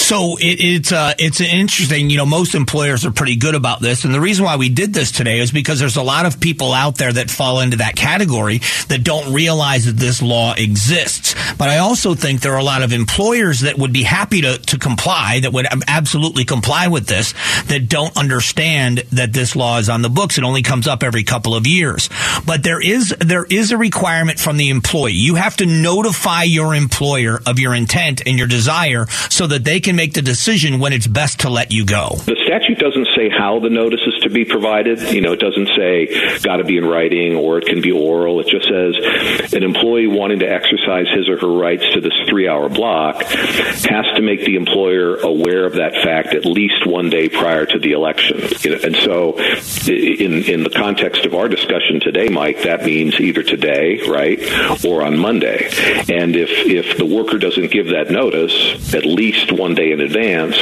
So 0.04 0.36
it, 0.36 0.60
it's 0.60 0.92
uh, 0.92 1.14
it's 1.18 1.40
interesting. 1.40 2.10
You 2.10 2.18
know, 2.18 2.26
most 2.26 2.54
employers 2.54 3.06
are 3.06 3.10
pretty 3.10 3.36
good 3.36 3.54
about 3.54 3.80
this, 3.80 4.04
and 4.04 4.14
the 4.14 4.20
reason 4.20 4.44
why 4.44 4.56
we 4.56 4.68
did 4.68 4.92
this 4.92 5.10
today 5.10 5.38
is 5.38 5.50
because 5.50 5.80
there's 5.80 5.96
a 5.96 6.02
lot 6.02 6.26
of 6.26 6.40
people 6.40 6.74
out 6.74 6.98
there 6.98 7.10
that 7.10 7.30
fall 7.30 7.60
into 7.60 7.78
that 7.78 7.96
category 7.96 8.58
that 8.88 9.02
don't 9.02 9.32
realize 9.32 9.86
that 9.86 9.96
this 9.96 10.20
law 10.20 10.52
exists. 10.58 11.34
But 11.56 11.70
I 11.70 11.78
also 11.78 12.14
think 12.14 12.42
there 12.42 12.52
are 12.52 12.60
a 12.60 12.64
lot 12.64 12.82
of 12.82 12.92
employers 12.92 13.60
that 13.60 13.78
would 13.78 13.94
be 13.94 14.02
happy 14.02 14.42
to, 14.42 14.58
to 14.58 14.78
comply, 14.78 15.40
that 15.40 15.54
would 15.54 15.66
absolutely 15.88 16.44
comply 16.44 16.88
with 16.88 17.06
this, 17.06 17.32
that 17.68 17.88
don't 17.88 18.14
understand 18.14 18.98
that 19.12 19.32
this 19.32 19.56
law 19.56 19.78
is 19.78 19.88
on 19.88 20.02
the 20.02 20.10
books. 20.10 20.36
It 20.36 20.44
only 20.44 20.62
comes 20.62 20.86
up 20.86 21.02
every 21.02 21.24
couple 21.24 21.54
of 21.54 21.66
years. 21.66 22.10
But 22.44 22.62
there 22.62 22.80
is 22.80 23.16
there 23.20 23.46
is 23.48 23.72
a 23.72 23.78
requirement 23.78 24.38
from 24.38 24.58
the 24.58 24.68
employee. 24.68 25.12
You 25.12 25.36
have 25.36 25.56
to 25.56 25.66
notify 25.66 26.42
your 26.42 26.74
employer 26.74 27.40
of 27.46 27.58
your 27.58 27.74
intent 27.74 28.20
and 28.26 28.36
your 28.36 28.48
desire 28.48 29.06
so 29.30 29.46
that 29.46 29.64
they 29.64 29.80
can 29.80 29.93
make 29.96 30.14
the 30.14 30.22
decision 30.22 30.78
when 30.78 30.92
it's 30.92 31.06
best 31.06 31.40
to 31.40 31.50
let 31.50 31.72
you 31.72 31.84
go. 31.84 32.16
The 32.24 32.36
statute 32.44 32.78
doesn't 32.78 33.08
say 33.16 33.28
how 33.28 33.60
the 33.60 33.70
notice 33.70 34.00
is 34.06 34.22
to 34.22 34.30
be 34.30 34.44
provided. 34.44 35.00
You 35.12 35.20
know, 35.20 35.32
it 35.32 35.40
doesn't 35.40 35.68
say 35.76 36.38
got 36.40 36.56
to 36.56 36.64
be 36.64 36.76
in 36.76 36.84
writing 36.84 37.36
or 37.36 37.58
it 37.58 37.66
can 37.66 37.80
be 37.80 37.92
oral. 37.92 38.40
It 38.40 38.48
just 38.48 38.68
says 38.68 39.52
an 39.52 39.62
employee 39.62 40.06
wanting 40.06 40.40
to 40.40 40.46
exercise 40.46 41.06
his 41.14 41.28
or 41.28 41.38
her 41.38 41.52
rights 41.52 41.84
to 41.94 42.00
this 42.00 42.12
three 42.28 42.48
hour 42.48 42.68
block 42.68 43.22
has 43.22 44.06
to 44.16 44.22
make 44.22 44.44
the 44.44 44.56
employer 44.56 45.16
aware 45.16 45.64
of 45.64 45.74
that 45.74 45.92
fact 46.02 46.34
at 46.34 46.44
least 46.44 46.86
one 46.86 47.10
day 47.10 47.28
prior 47.28 47.66
to 47.66 47.78
the 47.78 47.92
election. 47.92 48.40
And 48.84 48.96
so, 48.96 49.36
in, 49.86 50.44
in 50.44 50.64
the 50.64 50.72
context 50.74 51.24
of 51.26 51.34
our 51.34 51.48
discussion 51.48 52.00
today, 52.00 52.28
Mike, 52.28 52.62
that 52.62 52.84
means 52.84 53.20
either 53.20 53.42
today, 53.42 54.00
right, 54.08 54.40
or 54.84 55.02
on 55.02 55.18
Monday. 55.18 55.68
And 56.08 56.36
if, 56.36 56.50
if 56.50 56.96
the 56.96 57.04
worker 57.04 57.38
doesn't 57.38 57.70
give 57.70 57.88
that 57.88 58.10
notice 58.10 58.94
at 58.94 59.04
least 59.04 59.52
one 59.52 59.74
day 59.74 59.83
in 59.92 60.00
advance, 60.00 60.56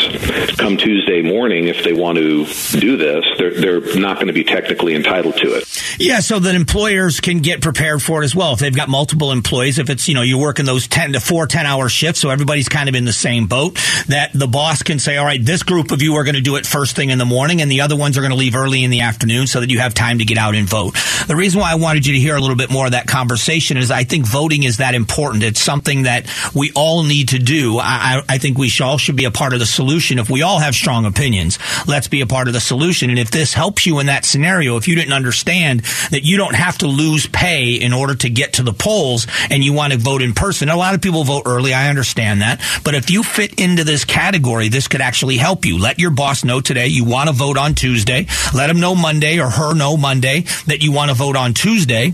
come 0.57 0.77
Tuesday 0.77 1.23
morning, 1.23 1.69
if 1.69 1.85
they 1.85 1.93
want 1.93 2.19
to 2.19 2.47
do 2.79 2.97
this, 2.97 3.25
they're, 3.39 3.55
they're 3.55 3.99
not 3.99 4.17
going 4.17 4.27
to 4.29 4.33
be 4.33 4.45
technically 4.45 4.95
entitled 4.95 5.37
to 5.39 5.55
it. 5.55 5.65
Yeah, 5.99 6.21
so 6.21 6.39
that 6.39 6.55
employers 6.55 7.21
can 7.21 7.39
get 7.39 7.61
prepared 7.61 8.03
for 8.03 8.23
it 8.23 8.25
as 8.25 8.35
well. 8.35 8.55
If 8.55 8.61
they've 8.61 8.75
got 8.75 8.89
multiple 8.89 9.33
employees, 9.33 9.79
if 9.79 9.91
it's, 9.91 10.09
you 10.09 10.15
know, 10.15 10.23
you're 10.23 10.41
working 10.41 10.65
those 10.65 10.89
10 10.89 11.15
to 11.15 11.21
4 11.21 11.47
10 11.47 11.67
hour 11.67 11.89
shifts, 11.89 12.21
so 12.21 12.31
everybody's 12.31 12.69
kind 12.69 12.89
of 12.89 12.95
in 12.95 13.05
the 13.05 13.13
same 13.13 13.47
boat, 13.47 13.75
that 14.09 14.31
the 14.33 14.47
boss 14.47 14.83
can 14.83 14.99
say, 14.99 15.17
all 15.17 15.25
right, 15.25 15.45
this 15.45 15.63
group 15.63 15.91
of 15.91 16.03
you 16.03 16.15
are 16.15 16.25
going 16.25 16.35
to 16.35 16.41
do 16.41 16.57
it 16.57 16.67
first 16.67 16.97
thing 16.97 17.11
in 17.11 17.19
the 17.19 17.25
morning, 17.25 17.61
and 17.61 17.71
the 17.71 17.83
other 17.83 17.97
ones 17.97 18.17
are 18.17 18.21
going 18.21 18.33
to 18.33 18.37
leave 18.37 18.57
early 18.57 18.85
in 18.85 18.91
the 18.91 19.01
afternoon 19.01 19.47
so 19.47 19.61
that 19.61 19.71
you 19.71 19.79
have 19.79 19.95
time 19.95 20.19
to 20.19 20.25
get 20.25 20.39
out 20.39 20.55
and 20.55 20.69
vote. 20.69 20.97
The 21.27 21.37
reason 21.37 21.61
why 21.61 21.73
I 21.73 21.77
wanted 21.77 22.07
you 22.07 22.15
to 22.15 22.21
hear 22.21 22.37
a 22.37 22.41
little 22.41 22.57
bit 22.57 22.71
more 22.71 22.87
of 22.87 22.93
that 22.93 23.07
conversation 23.07 23.77
is 23.77 23.91
I 23.91 24.05
think 24.05 24.27
voting 24.27 24.63
is 24.63 24.79
that 24.79 24.95
important. 24.95 25.43
It's 25.43 25.61
something 25.61 26.03
that 26.03 26.27
we 26.55 26.73
all 26.75 27.03
need 27.03 27.31
to 27.31 27.39
do. 27.39 27.79
I, 27.79 28.23
I 28.29 28.39
think 28.39 28.59
we 28.59 28.69
should 28.69 28.85
all 28.85 28.99
should 28.99 29.17
be 29.17 29.25
a 29.25 29.31
part 29.31 29.53
of 29.53 29.59
the 29.59 29.67
solution. 29.67 30.19
If 30.19 30.31
we 30.31 30.43
all 30.43 30.59
have 30.59 30.75
strong 30.75 31.05
opinions, 31.05 31.59
let's 31.87 32.09
be 32.09 32.21
a 32.21 32.27
part 32.27 32.49
of 32.49 32.55
the 32.55 32.61
solution. 32.61 33.11
And 33.11 33.19
if 33.19 33.31
this 33.31 33.55
helps 33.55 33.87
you 33.87 33.99
in 34.01 34.07
that 34.07 34.25
scenario, 34.25 34.77
if 34.77 34.89
you 34.89 34.95
didn't 34.95 35.13
understand 35.13 35.83
that 36.11 36.23
you 36.25 36.37
don't 36.37 36.55
have 36.55 36.79
to 36.79 36.87
lose 36.87 37.27
pay 37.27 37.75
in 37.75 37.93
order 37.93 38.15
to 38.15 38.31
get 38.31 38.55
to 38.55 38.63
the 38.63 38.73
polls 38.73 39.27
and 39.51 39.63
you 39.63 39.73
want 39.73 39.93
to 39.93 39.99
vote 39.99 40.23
in 40.23 40.35
person, 40.35 40.69
a 40.69 40.77
lot 40.77 40.95
of 40.95 41.01
people 41.01 41.25
vote 41.25 41.43
early. 41.47 41.75
I 41.75 41.89
understand 41.89 42.43
that. 42.43 42.61
But 42.85 42.95
if 42.95 43.11
you 43.11 43.23
fit 43.23 43.61
into 43.61 43.85
this 43.85 44.05
category, 44.05 44.69
this 44.69 44.89
could 44.89 45.01
actually 45.01 45.37
help 45.37 45.65
you. 45.65 45.79
Let 45.79 45.99
your 45.99 46.11
boss 46.11 46.45
know 46.45 46.61
today 46.61 46.89
you 46.89 47.05
want 47.05 47.29
to 47.29 47.35
vote 47.35 47.57
on 47.57 47.75
Tuesday. 47.75 48.27
Let 48.55 48.71
him 48.71 48.81
know 48.81 48.95
Monday 48.95 49.41
or 49.41 49.49
her 49.49 49.75
know 49.75 49.97
Monday 49.97 50.43
that 50.67 50.83
you 50.83 50.93
want 50.93 51.11
to 51.11 51.17
vote 51.17 51.37
on 51.37 51.55
Tuesday 51.55 52.13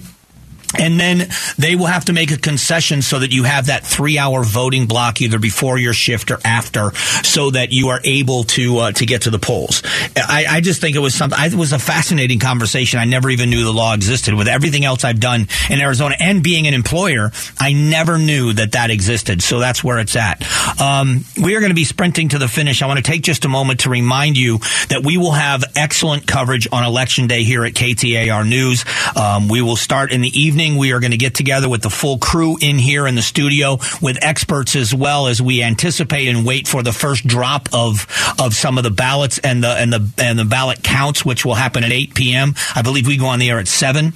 And 0.76 1.00
then 1.00 1.28
they 1.56 1.76
will 1.76 1.86
have 1.86 2.06
to 2.06 2.12
make 2.12 2.30
a 2.30 2.36
concession 2.36 3.00
so 3.00 3.20
that 3.20 3.32
you 3.32 3.44
have 3.44 3.66
that 3.66 3.86
three 3.86 4.18
hour 4.18 4.44
voting 4.44 4.86
block 4.86 5.22
either 5.22 5.38
before 5.38 5.78
your 5.78 5.94
shift 5.94 6.30
or 6.30 6.38
after 6.44 6.94
so 7.24 7.50
that 7.50 7.72
you 7.72 7.88
are 7.88 8.00
able 8.04 8.44
to, 8.44 8.78
uh, 8.78 8.92
to 8.92 9.06
get 9.06 9.22
to 9.22 9.30
the 9.30 9.38
polls. 9.38 9.82
I, 10.16 10.44
I, 10.48 10.60
just 10.60 10.80
think 10.82 10.94
it 10.94 10.98
was 10.98 11.14
something, 11.14 11.38
it 11.40 11.54
was 11.54 11.72
a 11.72 11.78
fascinating 11.78 12.38
conversation. 12.38 13.00
I 13.00 13.06
never 13.06 13.30
even 13.30 13.48
knew 13.48 13.64
the 13.64 13.72
law 13.72 13.94
existed. 13.94 14.34
With 14.34 14.46
everything 14.46 14.84
else 14.84 15.04
I've 15.04 15.20
done 15.20 15.48
in 15.70 15.80
Arizona 15.80 16.16
and 16.20 16.42
being 16.42 16.66
an 16.66 16.74
employer, 16.74 17.32
I 17.58 17.72
never 17.72 18.18
knew 18.18 18.52
that 18.52 18.72
that 18.72 18.90
existed. 18.90 19.42
So 19.42 19.60
that's 19.60 19.82
where 19.82 19.98
it's 19.98 20.16
at. 20.16 20.44
Um, 20.78 21.24
we 21.42 21.56
are 21.56 21.60
going 21.60 21.70
to 21.70 21.74
be 21.74 21.84
sprinting 21.84 22.28
to 22.30 22.38
the 22.38 22.48
finish. 22.48 22.82
I 22.82 22.86
want 22.86 22.98
to 22.98 23.10
take 23.10 23.22
just 23.22 23.46
a 23.46 23.48
moment 23.48 23.80
to 23.80 23.90
remind 23.90 24.36
you 24.36 24.58
that 24.90 25.02
we 25.02 25.16
will 25.16 25.32
have 25.32 25.64
excellent 25.76 26.26
coverage 26.26 26.68
on 26.70 26.84
election 26.84 27.26
day 27.26 27.42
here 27.42 27.64
at 27.64 27.72
KTAR 27.72 28.46
News. 28.46 28.84
Um, 29.16 29.48
we 29.48 29.62
will 29.62 29.76
start 29.76 30.12
in 30.12 30.20
the 30.20 30.38
evening 30.38 30.57
evening, 30.58 30.76
we 30.76 30.92
are 30.92 30.98
going 30.98 31.12
to 31.12 31.16
get 31.16 31.34
together 31.34 31.68
with 31.68 31.82
the 31.82 31.90
full 31.90 32.18
crew 32.18 32.56
in 32.60 32.78
here 32.78 33.06
in 33.06 33.14
the 33.14 33.22
studio 33.22 33.78
with 34.02 34.18
experts 34.22 34.74
as 34.74 34.92
well 34.92 35.28
as 35.28 35.40
we 35.40 35.62
anticipate 35.62 36.26
and 36.26 36.44
wait 36.44 36.66
for 36.66 36.82
the 36.82 36.92
first 36.92 37.24
drop 37.24 37.68
of 37.72 38.08
of 38.40 38.54
some 38.54 38.76
of 38.76 38.82
the 38.82 38.90
ballots 38.90 39.38
and 39.38 39.62
the 39.62 39.68
and 39.68 39.92
the 39.92 40.10
and 40.18 40.36
the 40.36 40.44
ballot 40.44 40.82
counts, 40.82 41.24
which 41.24 41.44
will 41.44 41.54
happen 41.54 41.84
at 41.84 41.92
8 41.92 42.12
p.m. 42.12 42.54
I 42.74 42.82
believe 42.82 43.06
we 43.06 43.16
go 43.16 43.26
on 43.26 43.38
the 43.38 43.50
air 43.50 43.60
at 43.60 43.68
seven 43.68 44.14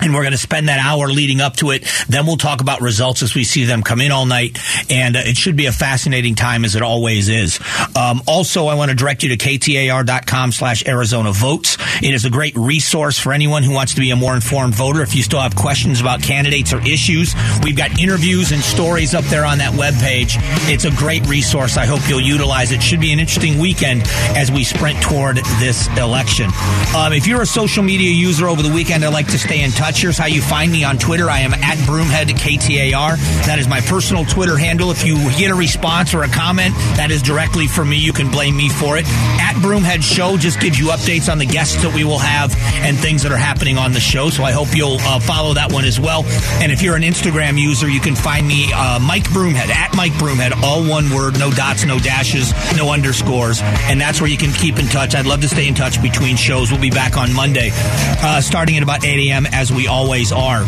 and 0.00 0.14
we're 0.14 0.22
going 0.22 0.32
to 0.32 0.38
spend 0.38 0.68
that 0.68 0.84
hour 0.84 1.08
leading 1.08 1.40
up 1.40 1.56
to 1.56 1.70
it. 1.70 1.84
Then 2.08 2.26
we'll 2.26 2.36
talk 2.36 2.60
about 2.60 2.80
results 2.80 3.22
as 3.22 3.34
we 3.34 3.44
see 3.44 3.64
them 3.64 3.82
come 3.82 4.00
in 4.00 4.10
all 4.10 4.26
night, 4.26 4.58
and 4.90 5.16
uh, 5.16 5.20
it 5.24 5.36
should 5.36 5.56
be 5.56 5.66
a 5.66 5.72
fascinating 5.72 6.34
time 6.34 6.64
as 6.64 6.74
it 6.74 6.82
always 6.82 7.28
is. 7.28 7.60
Um, 7.94 8.22
also, 8.26 8.66
I 8.66 8.74
want 8.74 8.90
to 8.90 8.96
direct 8.96 9.22
you 9.22 9.28
to 9.30 9.36
ktar.com 9.36 10.52
slash 10.52 10.86
Arizona 10.86 11.32
votes. 11.32 11.76
It 12.02 12.14
is 12.14 12.24
a 12.24 12.30
great 12.30 12.56
resource 12.56 13.18
for 13.18 13.32
anyone 13.32 13.62
who 13.62 13.72
wants 13.72 13.94
to 13.94 14.00
be 14.00 14.10
a 14.10 14.16
more 14.16 14.34
informed 14.34 14.74
voter. 14.74 15.02
If 15.02 15.14
you 15.14 15.22
still 15.22 15.40
have 15.40 15.54
questions 15.54 16.00
about 16.00 16.22
candidates 16.22 16.72
or 16.72 16.80
issues, 16.80 17.34
we've 17.62 17.76
got 17.76 18.00
interviews 18.00 18.52
and 18.52 18.62
stories 18.62 19.14
up 19.14 19.24
there 19.26 19.44
on 19.44 19.58
that 19.58 19.72
webpage. 19.74 20.36
It's 20.68 20.84
a 20.84 20.90
great 20.90 21.26
resource. 21.26 21.76
I 21.76 21.86
hope 21.86 22.00
you'll 22.08 22.20
utilize 22.20 22.72
it. 22.72 22.82
Should 22.82 23.00
be 23.00 23.12
an 23.12 23.20
interesting 23.20 23.58
weekend 23.58 24.02
as 24.36 24.50
we 24.50 24.64
sprint 24.64 25.00
toward 25.02 25.36
this 25.60 25.88
election. 25.96 26.50
Um, 26.96 27.12
if 27.12 27.26
you're 27.26 27.42
a 27.42 27.46
social 27.46 27.82
media 27.82 28.10
user 28.10 28.48
over 28.48 28.62
the 28.62 28.72
weekend, 28.72 29.04
I'd 29.04 29.12
like 29.12 29.28
to 29.28 29.38
stay 29.38 29.62
in 29.62 29.70
touch 29.70 29.81
touch. 29.82 30.00
Here's 30.00 30.16
how 30.16 30.26
you 30.26 30.40
find 30.40 30.70
me 30.70 30.84
on 30.84 30.96
Twitter. 30.96 31.28
I 31.28 31.40
am 31.40 31.52
at 31.54 31.76
Broomhead 31.78 32.26
KTAR. 32.26 33.16
That 33.46 33.58
is 33.58 33.66
my 33.66 33.80
personal 33.80 34.24
Twitter 34.24 34.56
handle. 34.56 34.92
If 34.92 35.04
you 35.04 35.16
get 35.32 35.50
a 35.50 35.56
response 35.56 36.14
or 36.14 36.22
a 36.22 36.28
comment, 36.28 36.72
that 36.94 37.10
is 37.10 37.20
directly 37.20 37.66
from 37.66 37.88
me. 37.88 37.96
You 37.96 38.12
can 38.12 38.30
blame 38.30 38.56
me 38.56 38.68
for 38.68 38.96
it. 38.96 39.04
At 39.08 39.56
Broomhead 39.56 40.04
Show 40.04 40.36
just 40.36 40.60
gives 40.60 40.78
you 40.78 40.86
updates 40.86 41.30
on 41.30 41.38
the 41.38 41.46
guests 41.46 41.82
that 41.82 41.92
we 41.92 42.04
will 42.04 42.20
have 42.20 42.54
and 42.84 42.96
things 42.96 43.24
that 43.24 43.32
are 43.32 43.36
happening 43.36 43.76
on 43.76 43.92
the 43.92 43.98
show. 43.98 44.30
So 44.30 44.44
I 44.44 44.52
hope 44.52 44.68
you'll 44.72 44.98
uh, 45.00 45.18
follow 45.18 45.54
that 45.54 45.72
one 45.72 45.84
as 45.84 45.98
well. 45.98 46.24
And 46.62 46.70
if 46.70 46.80
you're 46.80 46.94
an 46.94 47.02
Instagram 47.02 47.58
user, 47.58 47.88
you 47.88 48.00
can 48.00 48.14
find 48.14 48.46
me 48.46 48.70
uh, 48.72 49.00
Mike 49.00 49.24
Broomhead 49.24 49.68
at 49.68 49.96
Mike 49.96 50.12
Broomhead, 50.12 50.62
all 50.62 50.88
one 50.88 51.10
word, 51.10 51.40
no 51.40 51.50
dots, 51.50 51.84
no 51.84 51.98
dashes, 51.98 52.52
no 52.76 52.92
underscores, 52.92 53.60
and 53.62 54.00
that's 54.00 54.20
where 54.20 54.30
you 54.30 54.38
can 54.38 54.52
keep 54.52 54.78
in 54.78 54.86
touch. 54.86 55.16
I'd 55.16 55.26
love 55.26 55.40
to 55.40 55.48
stay 55.48 55.66
in 55.66 55.74
touch 55.74 56.00
between 56.00 56.36
shows. 56.36 56.70
We'll 56.70 56.80
be 56.80 56.90
back 56.90 57.16
on 57.16 57.32
Monday, 57.32 57.70
uh, 57.74 58.40
starting 58.40 58.76
at 58.76 58.84
about 58.84 59.04
8 59.04 59.28
a.m. 59.28 59.46
we 59.74 59.88
always 59.88 60.32
are. 60.32 60.64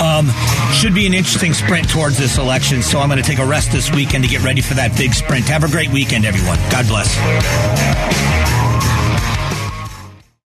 Um, 0.00 0.30
should 0.72 0.94
be 0.94 1.06
an 1.06 1.14
interesting 1.14 1.52
sprint 1.52 1.88
towards 1.88 2.18
this 2.18 2.38
election, 2.38 2.82
so 2.82 3.00
I'm 3.00 3.08
going 3.08 3.22
to 3.22 3.28
take 3.28 3.38
a 3.38 3.46
rest 3.46 3.72
this 3.72 3.90
weekend 3.92 4.24
to 4.24 4.30
get 4.30 4.42
ready 4.42 4.60
for 4.60 4.74
that 4.74 4.96
big 4.96 5.14
sprint. 5.14 5.46
Have 5.48 5.64
a 5.64 5.68
great 5.68 5.90
weekend, 5.90 6.24
everyone. 6.24 6.58
God 6.70 6.86
bless. 6.86 8.67